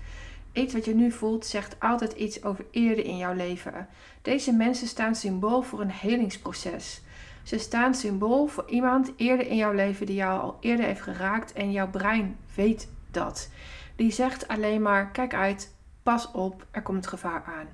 iets 0.54 0.74
wat 0.74 0.86
je 0.86 0.96
nu 0.96 1.12
voelt, 1.12 1.46
zegt 1.46 1.80
altijd 1.80 2.12
iets 2.12 2.44
over 2.44 2.66
eerder 2.72 3.06
in 3.06 3.18
jouw 3.18 3.34
leven. 3.34 3.88
Deze 4.22 4.54
mensen 4.54 4.88
staan 4.88 5.16
symbool 5.16 5.62
voor 5.62 5.82
een 5.82 5.92
helingsproces. 5.92 7.02
Ze 7.44 7.58
staan 7.58 7.96
symbool 7.96 8.48
voor 8.48 8.70
iemand 8.70 9.12
eerder 9.16 9.48
in 9.48 9.56
jouw 9.56 9.74
leven 9.74 10.06
die 10.06 10.16
jou 10.16 10.42
al 10.42 10.58
eerder 10.60 10.86
heeft 10.86 11.02
geraakt 11.02 11.54
en 11.54 11.72
jouw 11.72 11.90
brein 11.90 12.38
weet 12.56 12.90
dat. 13.12 13.52
Die 13.96 14.12
zegt 14.12 14.48
alleen 14.48 14.82
maar: 14.82 15.12
kijk 15.12 15.34
uit, 15.34 15.76
pas 16.04 16.32
op, 16.32 16.66
er 16.72 16.82
komt 16.82 17.08
gevaar 17.08 17.44
aan. 17.44 17.68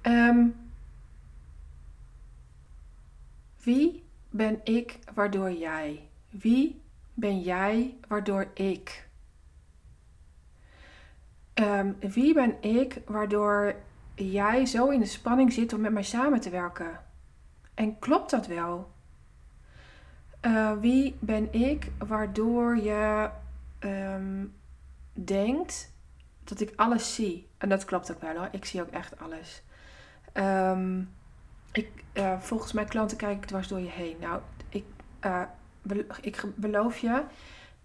Ehm, 0.00 0.46
wie 3.62 4.03
ben 4.36 4.60
ik 4.64 4.98
waardoor 5.14 5.52
jij? 5.52 6.08
Wie 6.30 6.82
ben 7.14 7.40
jij 7.40 7.96
waardoor 8.08 8.50
ik? 8.54 9.08
Ehm, 11.54 11.92
wie 12.00 12.34
ben 12.34 12.62
ik 12.62 13.00
waardoor 13.06 13.74
jij 14.14 14.66
zo 14.66 14.88
in 14.88 15.00
de 15.00 15.06
spanning 15.06 15.52
zit 15.52 15.72
om 15.72 15.80
met 15.80 15.92
mij 15.92 16.02
samen 16.02 16.40
te 16.40 16.50
werken? 16.50 17.00
En 17.74 17.98
klopt 17.98 18.30
dat 18.30 18.46
wel? 18.46 18.90
Uh, 20.42 20.72
wie 20.80 21.16
ben 21.20 21.52
ik 21.52 21.90
waardoor 21.98 22.76
je 22.76 23.30
um, 23.80 24.54
denkt 25.12 25.92
dat 26.44 26.60
ik 26.60 26.72
alles 26.76 27.14
zie? 27.14 27.48
En 27.58 27.68
dat 27.68 27.84
klopt 27.84 28.12
ook 28.12 28.20
wel 28.20 28.36
hoor. 28.36 28.48
Ik 28.50 28.64
zie 28.64 28.80
ook 28.80 28.90
echt 28.90 29.18
alles. 29.18 29.62
Um, 30.32 31.14
ik, 31.74 31.88
uh, 32.14 32.40
volgens 32.40 32.72
mijn 32.72 32.88
klanten 32.88 33.16
kijk 33.16 33.36
ik 33.36 33.44
dwars 33.44 33.68
door 33.68 33.80
je 33.80 33.90
heen. 33.90 34.16
Nou, 34.20 34.40
ik, 34.68 34.84
uh, 35.20 35.42
ik 36.20 36.44
beloof 36.54 36.98
je, 36.98 37.22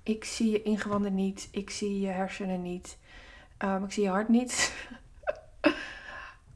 ik 0.03 0.23
zie 0.23 0.51
je 0.51 0.61
ingewanden 0.61 1.15
niet. 1.15 1.47
Ik 1.51 1.69
zie 1.69 1.99
je 1.99 2.07
hersenen 2.07 2.61
niet. 2.61 2.97
Um, 3.63 3.83
ik 3.83 3.91
zie 3.91 4.03
je 4.03 4.09
hart 4.09 4.29
niet. 4.29 4.73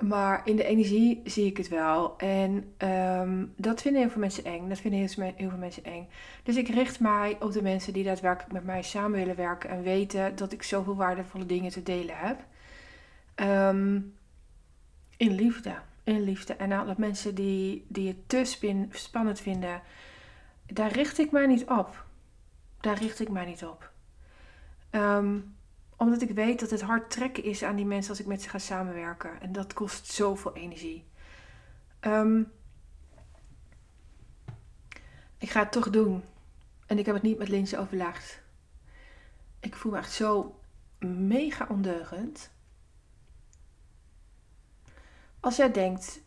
Maar 0.03 0.41
in 0.47 0.55
de 0.55 0.63
energie 0.63 1.21
zie 1.23 1.45
ik 1.45 1.57
het 1.57 1.67
wel. 1.67 2.17
En 2.17 2.73
um, 2.77 3.53
dat 3.57 3.81
vinden 3.81 4.01
heel 4.01 4.09
veel 4.09 4.21
mensen 4.21 4.43
eng. 4.43 4.69
Dat 4.69 4.79
vinden 4.79 4.99
heel 5.35 5.49
veel 5.49 5.57
mensen 5.57 5.83
eng. 5.83 6.07
Dus 6.43 6.55
ik 6.55 6.67
richt 6.67 6.99
mij 6.99 7.37
op 7.39 7.51
de 7.51 7.61
mensen 7.61 7.93
die 7.93 8.03
daadwerkelijk 8.03 8.53
met 8.53 8.63
mij 8.63 8.81
samen 8.81 9.19
willen 9.19 9.35
werken. 9.35 9.69
En 9.69 9.81
weten 9.81 10.35
dat 10.35 10.51
ik 10.51 10.63
zoveel 10.63 10.95
waardevolle 10.95 11.45
dingen 11.45 11.71
te 11.71 11.83
delen 11.83 12.17
heb. 12.17 12.45
Um, 13.35 14.13
in 15.17 15.31
liefde. 15.31 15.75
In 16.03 16.21
liefde. 16.21 16.53
En 16.53 16.71
alle 16.71 16.95
mensen 16.97 17.35
die, 17.35 17.85
die 17.87 18.07
het 18.07 18.29
te 18.29 18.45
spin, 18.45 18.89
spannend 18.93 19.39
vinden. 19.39 19.81
Daar 20.65 20.91
richt 20.91 21.19
ik 21.19 21.31
mij 21.31 21.45
niet 21.45 21.69
op. 21.69 22.05
Daar 22.79 22.97
richt 22.97 23.19
ik 23.19 23.29
mij 23.29 23.45
niet 23.45 23.65
op. 23.65 23.91
Um, 24.91 25.55
omdat 25.97 26.21
ik 26.21 26.31
weet 26.31 26.59
dat 26.59 26.69
het 26.69 26.81
hard 26.81 27.11
trekken 27.11 27.43
is 27.43 27.63
aan 27.63 27.75
die 27.75 27.85
mensen 27.85 28.09
als 28.09 28.19
ik 28.19 28.25
met 28.25 28.41
ze 28.41 28.49
ga 28.49 28.57
samenwerken. 28.57 29.41
En 29.41 29.51
dat 29.51 29.73
kost 29.73 30.07
zoveel 30.07 30.55
energie. 30.55 31.05
Um, 32.01 32.51
ik 35.37 35.49
ga 35.49 35.59
het 35.59 35.71
toch 35.71 35.89
doen. 35.89 36.23
En 36.85 36.99
ik 36.99 37.05
heb 37.05 37.15
het 37.15 37.23
niet 37.23 37.37
met 37.37 37.47
Linse 37.47 37.77
overlegd. 37.77 38.41
Ik 39.59 39.75
voel 39.75 39.91
me 39.91 39.97
echt 39.97 40.11
zo 40.11 40.59
mega 40.99 41.67
ondeugend. 41.69 42.51
Als 45.43 45.55
jij 45.55 45.71
denkt, 45.71 46.21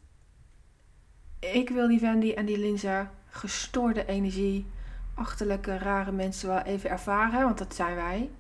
ik 1.39 1.69
wil 1.69 1.89
die 1.89 2.01
Wendy 2.01 2.33
en 2.33 2.47
die 2.47 2.59
Linse 2.59 3.09
gestoorde 3.27 4.07
energie, 4.07 4.67
achterlijke, 5.15 5.79
rare 5.79 6.13
mensen 6.13 6.49
wel 6.49 6.59
even 6.59 6.91
ervaren, 6.91 7.43
want 7.43 7.59
dat 7.59 7.75
zijn 7.75 7.95
wij. 7.95 8.31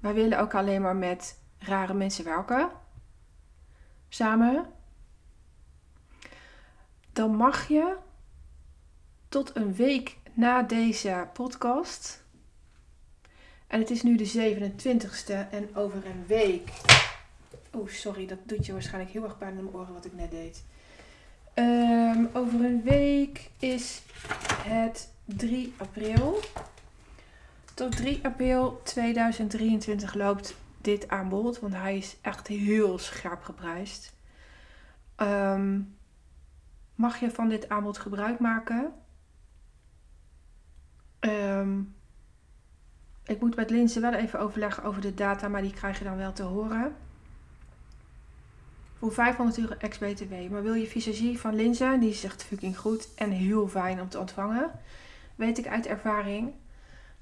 Wij 0.00 0.14
willen 0.14 0.38
ook 0.38 0.54
alleen 0.54 0.82
maar 0.82 0.96
met 0.96 1.40
rare 1.58 1.94
mensen 1.94 2.24
werken. 2.24 2.70
Samen. 4.08 4.66
Dan 7.12 7.36
mag 7.36 7.68
je 7.68 7.96
tot 9.28 9.56
een 9.56 9.74
week 9.74 10.16
na 10.32 10.62
deze 10.62 11.28
podcast. 11.32 12.24
En 13.66 13.80
het 13.80 13.90
is 13.90 14.02
nu 14.02 14.16
de 14.16 14.56
27ste 14.56 15.50
en 15.50 15.76
over 15.76 16.06
een 16.06 16.26
week. 16.26 16.70
Oh, 17.70 17.88
sorry, 17.88 18.26
dat 18.26 18.38
doet 18.44 18.66
je 18.66 18.72
waarschijnlijk 18.72 19.12
heel 19.12 19.24
erg 19.24 19.38
pijn 19.38 19.56
in 19.56 19.64
mijn 19.64 19.76
oren 19.76 19.92
wat 19.92 20.04
ik 20.04 20.14
net 20.14 20.30
deed. 20.30 20.64
Ehm, 21.54 22.24
over 22.32 22.64
een 22.64 22.82
week 22.82 23.50
is 23.58 24.02
het 24.62 25.12
3 25.24 25.74
april. 25.76 26.40
Tot 27.74 27.96
3 27.96 28.24
april 28.24 28.80
2023 28.84 30.14
loopt 30.14 30.56
dit 30.80 31.08
aanbod, 31.08 31.60
want 31.60 31.74
hij 31.74 31.96
is 31.96 32.16
echt 32.20 32.46
heel 32.46 32.98
scherp 32.98 33.42
geprijsd. 33.42 34.14
Um, 35.16 35.96
mag 36.94 37.20
je 37.20 37.30
van 37.30 37.48
dit 37.48 37.68
aanbod 37.68 37.98
gebruik 37.98 38.38
maken? 38.38 38.92
Um, 41.20 41.94
ik 43.24 43.40
moet 43.40 43.56
met 43.56 43.70
Linse 43.70 44.00
wel 44.00 44.12
even 44.12 44.40
overleggen 44.40 44.82
over 44.82 45.00
de 45.00 45.14
data, 45.14 45.48
maar 45.48 45.62
die 45.62 45.72
krijg 45.72 45.98
je 45.98 46.04
dan 46.04 46.16
wel 46.16 46.32
te 46.32 46.42
horen. 46.42 46.96
Voor 48.98 49.12
500 49.12 49.58
euro 49.58 49.74
ex-BTW. 49.78 50.32
Maar 50.50 50.62
wil 50.62 50.74
je 50.74 50.86
visagie 50.86 51.38
van 51.38 51.54
Linse, 51.54 51.96
die 52.00 52.10
is 52.10 52.24
echt 52.24 52.44
fucking 52.44 52.78
goed 52.78 53.08
en 53.14 53.30
heel 53.30 53.68
fijn 53.68 54.00
om 54.00 54.08
te 54.08 54.18
ontvangen. 54.18 54.70
Weet 55.34 55.58
ik 55.58 55.66
uit 55.66 55.86
ervaring 55.86 56.52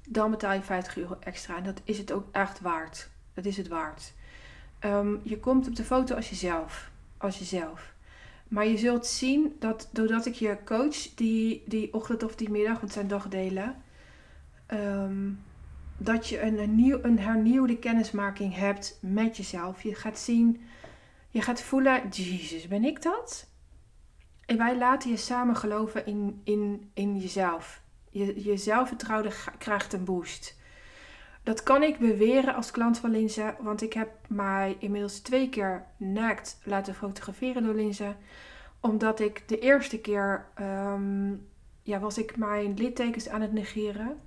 dan 0.09 0.31
betaal 0.31 0.53
je 0.53 0.61
50 0.61 0.97
euro 0.97 1.17
extra. 1.19 1.57
En 1.57 1.63
dat 1.63 1.81
is 1.83 1.97
het 1.97 2.11
ook 2.11 2.27
echt 2.31 2.61
waard. 2.61 3.09
Dat 3.33 3.45
is 3.45 3.57
het 3.57 3.67
waard. 3.67 4.13
Ehm, 4.79 5.15
je 5.23 5.39
komt 5.39 5.67
op 5.67 5.75
de 5.75 5.83
foto 5.83 6.15
als 6.15 6.29
jezelf. 6.29 6.91
Als 7.17 7.37
jezelf. 7.39 7.93
Maar 8.47 8.67
je 8.67 8.77
zult 8.77 9.05
zien 9.05 9.55
dat 9.59 9.89
doordat 9.91 10.25
ik 10.25 10.33
je 10.33 10.57
coach 10.65 11.13
die, 11.15 11.63
die 11.65 11.93
ochtend 11.93 12.23
of 12.23 12.35
die 12.35 12.49
middag, 12.49 12.79
want 12.79 12.91
zijn 12.91 13.07
dagdelen, 13.07 13.75
um, 14.67 15.39
dat 15.97 16.27
je 16.27 16.41
een, 16.41 16.59
een, 16.59 16.75
nieuw, 16.75 16.99
een 17.01 17.19
hernieuwde 17.19 17.77
kennismaking 17.77 18.55
hebt 18.55 18.97
met 19.01 19.37
jezelf. 19.37 19.83
Je 19.83 19.95
gaat 19.95 20.19
zien, 20.19 20.61
je 21.29 21.41
gaat 21.41 21.61
voelen, 21.61 22.09
Jezus, 22.09 22.67
ben 22.67 22.83
ik 22.83 23.01
dat? 23.01 23.49
En 24.45 24.57
wij 24.57 24.77
laten 24.77 25.09
je 25.09 25.17
samen 25.17 25.55
geloven 25.55 26.05
in, 26.05 26.41
in, 26.43 26.91
in 26.93 27.17
jezelf. 27.17 27.81
Je, 28.09 28.43
je 28.43 28.57
zelfvertrouwen 28.57 29.31
krijgt 29.57 29.93
een 29.93 30.03
boost. 30.03 30.55
Dat 31.43 31.63
kan 31.63 31.83
ik 31.83 31.99
beweren 31.99 32.55
als 32.55 32.71
klant 32.71 32.97
van 32.97 33.11
Linze, 33.11 33.55
want 33.59 33.81
ik 33.81 33.93
heb 33.93 34.09
mij 34.27 34.75
inmiddels 34.79 35.19
twee 35.19 35.49
keer 35.49 35.85
naakt 35.97 36.59
laten 36.63 36.95
fotograferen 36.95 37.63
door 37.63 37.73
Linze. 37.73 38.15
Omdat 38.79 39.19
ik 39.19 39.47
de 39.47 39.59
eerste 39.59 39.99
keer 39.99 40.45
um, 40.61 41.47
ja, 41.83 41.99
was 41.99 42.17
ik 42.17 42.37
mijn 42.37 42.73
littekens 42.73 43.29
aan 43.29 43.41
het 43.41 43.53
negeren. 43.53 44.19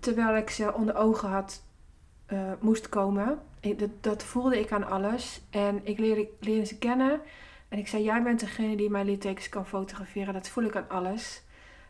Terwijl 0.00 0.36
ik 0.36 0.50
ze 0.50 0.74
onder 0.74 0.94
ogen 0.94 1.28
had, 1.28 1.62
uh, 2.32 2.52
moest 2.60 2.88
komen. 2.88 3.38
Dat, 3.60 3.90
dat, 4.00 4.22
voelde 4.22 4.58
ik 4.58 4.72
aan 4.72 4.88
alles. 4.88 5.40
En 5.50 5.80
ik 5.84 5.98
leerde, 5.98 6.28
leerde 6.40 6.66
ze 6.66 6.78
kennen. 6.78 7.20
En 7.68 7.78
ik 7.78 7.88
zei, 7.88 8.02
jij 8.02 8.22
bent 8.22 8.40
degene 8.40 8.76
die 8.76 8.90
mijn 8.90 9.06
littekens 9.06 9.48
kan 9.48 9.66
fotograferen. 9.66 10.34
Dat 10.34 10.48
voel 10.48 10.64
ik 10.64 10.76
aan 10.76 10.88
alles. 10.88 11.42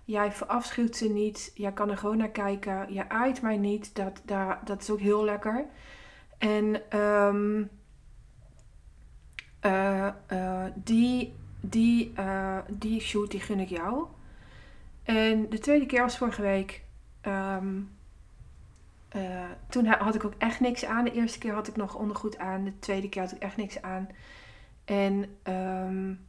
Jij 0.05 0.33
verafschuwt 0.33 0.97
ze 0.97 1.09
niet. 1.09 1.53
Jij 1.55 1.73
kan 1.73 1.91
er 1.91 1.99
gewoon 1.99 2.17
naar 2.17 2.31
kijken. 2.31 2.93
Je 2.93 3.09
aait 3.09 3.43
mij 3.43 3.57
niet. 3.57 3.95
Dat, 3.95 4.23
daar, 4.25 4.61
dat 4.65 4.83
is 4.83 4.91
ook 4.91 5.01
heel 5.01 5.25
lekker. 5.25 5.65
En 6.39 6.99
um, 6.99 7.71
uh, 9.63 10.09
uh, 10.33 10.65
die, 10.75 11.35
die, 11.61 12.13
die 12.69 13.01
shoot 13.01 13.31
die 13.31 13.41
gun 13.41 13.61
ik 13.61 13.69
jou. 13.69 14.07
En 15.03 15.49
de 15.51 15.59
tweede 15.59 15.87
keer 15.87 16.03
was 16.03 16.19
vorige 16.19 16.43
week. 16.43 16.83
Um, 17.23 17.91
eh, 19.13 19.51
toen 19.69 19.87
had 19.87 20.15
ik 20.15 20.25
ook 20.25 20.35
echt 20.39 20.61
niks 20.61 20.85
aan. 20.85 21.05
De 21.05 21.13
eerste 21.13 21.39
keer 21.39 21.53
had 21.55 21.69
ik 21.69 21.77
nog 21.77 21.95
ondergoed 21.95 22.39
aan. 22.39 22.65
De 22.65 22.79
tweede 22.79 23.09
keer 23.09 23.23
had 23.23 23.33
ik 23.33 23.43
echt 23.43 23.57
niks 23.57 23.83
aan. 23.83 24.09
En 24.85 25.37
um, 25.45 26.27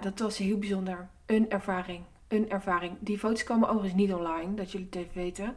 dat 0.00 0.18
was 0.18 0.38
heel 0.38 0.58
bijzonder. 0.58 1.08
Een 1.26 1.50
ervaring. 1.50 2.04
Een 2.28 2.50
ervaring. 2.50 2.96
Die 3.00 3.18
foto's 3.18 3.44
komen 3.44 3.68
overigens 3.68 4.00
niet 4.00 4.12
online, 4.12 4.54
dat 4.54 4.72
jullie 4.72 4.86
het 4.86 4.96
even 4.96 5.14
weten. 5.14 5.54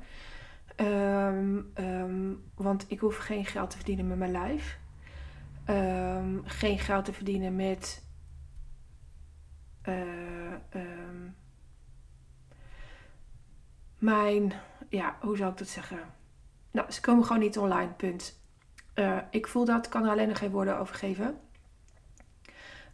Um, 0.78 1.72
um, 1.76 2.44
want 2.56 2.86
ik 2.88 3.00
hoef 3.00 3.18
geen 3.18 3.46
geld 3.46 3.70
te 3.70 3.76
verdienen 3.76 4.08
met 4.08 4.18
mijn 4.18 4.32
lijf. 4.32 4.80
geen 6.44 6.80
geld 6.80 7.06
te 7.06 7.14
verdienen 7.14 7.56
met. 7.56 8.04
Uh, 9.90 10.02
mijn, 13.98 14.54
ja, 14.96 15.18
hoe 15.22 15.38
zou 15.38 15.52
ik 15.52 15.58
dat 15.58 15.68
zeggen? 15.68 16.00
Nou, 16.72 16.92
ze 16.92 17.02
komen 17.02 17.26
gewoon 17.26 17.42
niet 17.42 17.58
online, 17.58 17.92
punt. 17.92 18.40
Uh, 18.96 19.18
ik 19.30 19.48
voel 19.48 19.66
dat, 19.66 19.90
kan 19.90 20.04
er 20.04 20.10
alleen 20.10 20.28
nog 20.28 20.38
geen 20.38 20.52
woorden 20.52 20.78
over 20.78 20.96
geven. 20.96 21.38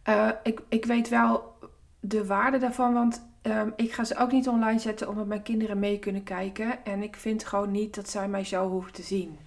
Uh, 0.08 0.30
ik, 0.42 0.62
ik 0.68 0.84
weet 0.84 1.08
wel 1.08 1.58
de 2.00 2.26
waarde 2.26 2.58
daarvan, 2.58 2.92
want 2.92 3.26
um, 3.42 3.72
ik 3.76 3.92
ga 3.92 4.04
ze 4.04 4.16
ook 4.16 4.32
niet 4.32 4.48
online 4.48 4.78
zetten 4.78 5.08
omdat 5.08 5.26
mijn 5.26 5.42
kinderen 5.42 5.78
mee 5.78 5.98
kunnen 5.98 6.22
kijken. 6.22 6.84
En 6.84 7.02
ik 7.02 7.16
vind 7.16 7.44
gewoon 7.44 7.70
niet 7.70 7.94
dat 7.94 8.08
zij 8.08 8.28
mij 8.28 8.44
zo 8.44 8.68
hoeven 8.68 8.92
te 8.92 9.02
zien. 9.02 9.38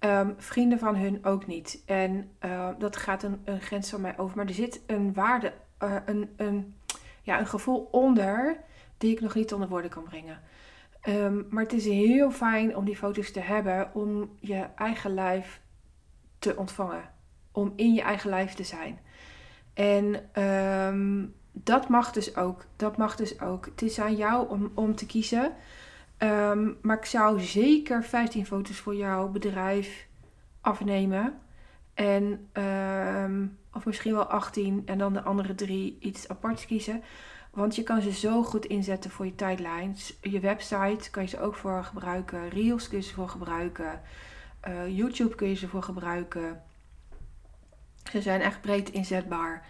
Um, 0.00 0.34
vrienden 0.38 0.78
van 0.78 0.96
hun 0.96 1.24
ook 1.24 1.46
niet. 1.46 1.82
En 1.86 2.30
uh, 2.44 2.68
dat 2.78 2.96
gaat 2.96 3.22
een, 3.22 3.40
een, 3.44 3.60
grens 3.60 3.90
van 3.90 4.00
mij 4.00 4.18
over. 4.18 4.36
Maar 4.36 4.46
er 4.46 4.54
zit 4.54 4.80
een 4.86 5.12
waarde, 5.12 5.52
een, 5.78 6.30
een, 6.36 6.74
ja, 7.22 7.38
een 7.38 7.46
gevoel 7.46 7.88
onder 7.90 8.60
die 8.98 9.12
ik 9.12 9.20
nog 9.20 9.34
niet 9.34 9.52
onder 9.52 9.68
woorden 9.68 9.90
kan 9.90 10.02
brengen. 10.02 10.40
Um, 11.08 11.46
maar 11.50 11.62
het 11.62 11.72
is 11.72 11.84
heel 11.84 12.30
fijn 12.30 12.76
om 12.76 12.84
die 12.84 12.96
foto's 12.96 13.30
te 13.30 13.40
hebben 13.40 13.90
om 13.94 14.30
je 14.40 14.66
eigen 14.76 15.14
lijf 15.14 15.60
te 16.38 16.56
ontvangen. 16.56 17.10
Om 17.52 17.72
in 17.76 17.94
je 17.94 18.02
eigen 18.02 18.30
lijf 18.30 18.54
te 18.54 18.64
zijn. 18.64 18.98
En 19.74 20.42
um, 20.42 21.34
dat 21.52 21.88
mag 21.88 22.12
dus 22.12 22.36
ook. 22.36 22.64
Dat 22.76 22.96
mag 22.96 23.16
dus 23.16 23.40
ook. 23.40 23.64
Het 23.64 23.82
is 23.82 24.00
aan 24.00 24.16
jou 24.16 24.48
om, 24.48 24.70
om 24.74 24.94
te 24.94 25.06
kiezen. 25.06 25.52
Um, 26.18 26.78
maar 26.82 26.96
ik 26.96 27.04
zou 27.04 27.40
zeker 27.40 28.04
15 28.04 28.46
foto's 28.46 28.78
voor 28.78 28.94
jouw 28.94 29.28
bedrijf 29.28 30.06
afnemen. 30.60 31.38
En, 31.94 32.48
of 33.72 33.84
misschien 33.84 34.14
wel 34.14 34.26
18 34.26 34.82
en 34.84 34.98
dan 34.98 35.12
de 35.12 35.22
andere 35.22 35.54
drie 35.54 35.96
iets 36.00 36.28
apart 36.28 36.66
kiezen. 36.66 37.02
Want 37.58 37.76
je 37.76 37.82
kan 37.82 38.02
ze 38.02 38.12
zo 38.12 38.42
goed 38.42 38.66
inzetten 38.66 39.10
voor 39.10 39.24
je 39.24 39.34
tijdlijn. 39.34 39.96
Je 40.20 40.40
website 40.40 41.10
kan 41.10 41.22
je 41.22 41.28
ze 41.28 41.40
ook 41.40 41.54
voor 41.54 41.84
gebruiken. 41.84 42.48
Reels 42.48 42.88
kun 42.88 42.98
je 42.98 43.04
ze 43.04 43.14
voor 43.14 43.28
gebruiken. 43.28 44.00
Uh, 44.68 44.96
YouTube 44.96 45.34
kun 45.34 45.48
je 45.48 45.54
ze 45.54 45.68
voor 45.68 45.82
gebruiken. 45.82 46.62
Ze 48.10 48.22
zijn 48.22 48.40
echt 48.40 48.60
breed 48.60 48.90
inzetbaar. 48.90 49.66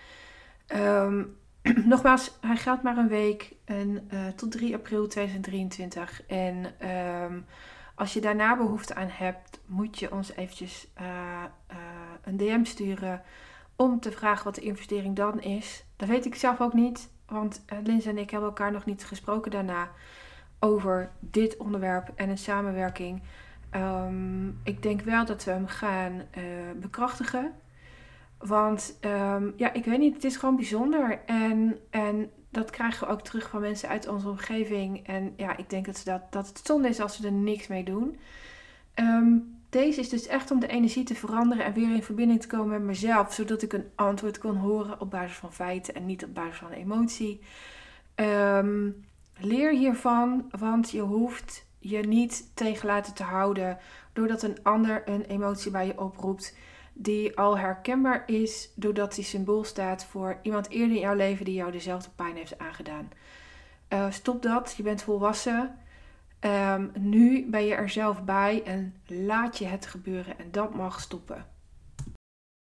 Um, 0.74 1.36
nogmaals, 1.92 2.38
hij 2.40 2.56
geldt 2.56 2.82
maar 2.82 2.96
een 2.96 3.08
week. 3.08 3.52
En, 3.64 4.08
uh, 4.12 4.26
tot 4.36 4.50
3 4.50 4.74
april 4.74 5.06
2023. 5.06 6.22
En 6.26 6.88
um, 7.22 7.46
als 7.94 8.12
je 8.12 8.20
daarna 8.20 8.56
behoefte 8.56 8.94
aan 8.94 9.10
hebt, 9.10 9.60
moet 9.66 9.98
je 9.98 10.12
ons 10.12 10.32
eventjes 10.32 10.86
uh, 11.00 11.44
een 12.22 12.36
DM 12.36 12.64
sturen. 12.64 13.22
Om 13.76 14.00
te 14.00 14.12
vragen 14.12 14.44
wat 14.44 14.54
de 14.54 14.60
investering 14.60 15.16
dan 15.16 15.40
is. 15.40 15.84
Dat 15.96 16.08
weet 16.08 16.26
ik 16.26 16.34
zelf 16.34 16.60
ook 16.60 16.72
niet. 16.72 17.08
Want 17.28 17.64
uh, 17.72 17.78
Lins 17.84 18.06
en 18.06 18.18
ik 18.18 18.30
hebben 18.30 18.48
elkaar 18.48 18.72
nog 18.72 18.84
niet 18.84 19.04
gesproken 19.04 19.50
daarna 19.50 19.90
over 20.58 21.10
dit 21.20 21.56
onderwerp 21.56 22.12
en 22.14 22.28
een 22.28 22.38
samenwerking. 22.38 23.22
Um, 23.74 24.60
ik 24.64 24.82
denk 24.82 25.00
wel 25.00 25.24
dat 25.24 25.44
we 25.44 25.50
hem 25.50 25.66
gaan 25.66 26.12
uh, 26.12 26.44
bekrachtigen. 26.76 27.52
Want 28.38 28.98
um, 29.00 29.52
ja, 29.56 29.72
ik 29.72 29.84
weet 29.84 29.98
niet, 29.98 30.14
het 30.14 30.24
is 30.24 30.36
gewoon 30.36 30.56
bijzonder. 30.56 31.20
En, 31.26 31.78
en 31.90 32.30
dat 32.50 32.70
krijgen 32.70 33.06
we 33.06 33.12
ook 33.12 33.22
terug 33.22 33.48
van 33.48 33.60
mensen 33.60 33.88
uit 33.88 34.08
onze 34.08 34.28
omgeving. 34.28 35.06
En 35.06 35.32
ja, 35.36 35.56
ik 35.56 35.70
denk 35.70 35.86
dat, 35.86 36.02
dat, 36.04 36.32
dat 36.32 36.48
het 36.48 36.60
zonde 36.64 36.88
is 36.88 37.00
als 37.00 37.18
we 37.18 37.26
er 37.26 37.32
niks 37.32 37.66
mee 37.66 37.84
doen. 37.84 38.18
Um, 38.94 39.57
deze 39.68 40.00
is 40.00 40.08
dus 40.08 40.26
echt 40.26 40.50
om 40.50 40.60
de 40.60 40.66
energie 40.66 41.04
te 41.04 41.14
veranderen 41.14 41.64
en 41.64 41.72
weer 41.72 41.94
in 41.94 42.02
verbinding 42.02 42.40
te 42.40 42.46
komen 42.46 42.68
met 42.68 42.82
mezelf, 42.82 43.32
zodat 43.32 43.62
ik 43.62 43.72
een 43.72 43.90
antwoord 43.94 44.38
kon 44.38 44.56
horen 44.56 45.00
op 45.00 45.10
basis 45.10 45.36
van 45.36 45.52
feiten 45.52 45.94
en 45.94 46.06
niet 46.06 46.24
op 46.24 46.34
basis 46.34 46.58
van 46.58 46.70
emotie. 46.70 47.40
Um, 48.14 49.04
leer 49.38 49.72
hiervan, 49.72 50.50
want 50.58 50.90
je 50.90 51.00
hoeft 51.00 51.66
je 51.78 51.98
niet 51.98 52.50
tegen 52.54 52.86
laten 52.86 53.14
te 53.14 53.22
houden 53.22 53.78
doordat 54.12 54.42
een 54.42 54.58
ander 54.62 55.02
een 55.04 55.24
emotie 55.24 55.70
bij 55.70 55.86
je 55.86 56.00
oproept 56.00 56.56
die 56.92 57.36
al 57.36 57.58
herkenbaar 57.58 58.22
is 58.26 58.70
doordat 58.74 59.14
die 59.14 59.24
symbool 59.24 59.64
staat 59.64 60.04
voor 60.04 60.38
iemand 60.42 60.68
eerder 60.68 60.96
in 60.96 61.02
jouw 61.02 61.14
leven 61.14 61.44
die 61.44 61.54
jou 61.54 61.72
dezelfde 61.72 62.10
pijn 62.16 62.36
heeft 62.36 62.58
aangedaan. 62.58 63.08
Uh, 63.88 64.10
stop 64.10 64.42
dat, 64.42 64.74
je 64.76 64.82
bent 64.82 65.02
volwassen. 65.02 65.78
Um, 66.40 66.90
nu 66.98 67.50
ben 67.50 67.64
je 67.64 67.74
er 67.74 67.88
zelf 67.88 68.24
bij 68.24 68.62
en 68.64 68.94
laat 69.06 69.58
je 69.58 69.64
het 69.64 69.86
gebeuren 69.86 70.38
en 70.38 70.50
dat 70.50 70.74
mag 70.74 71.00
stoppen. 71.00 71.46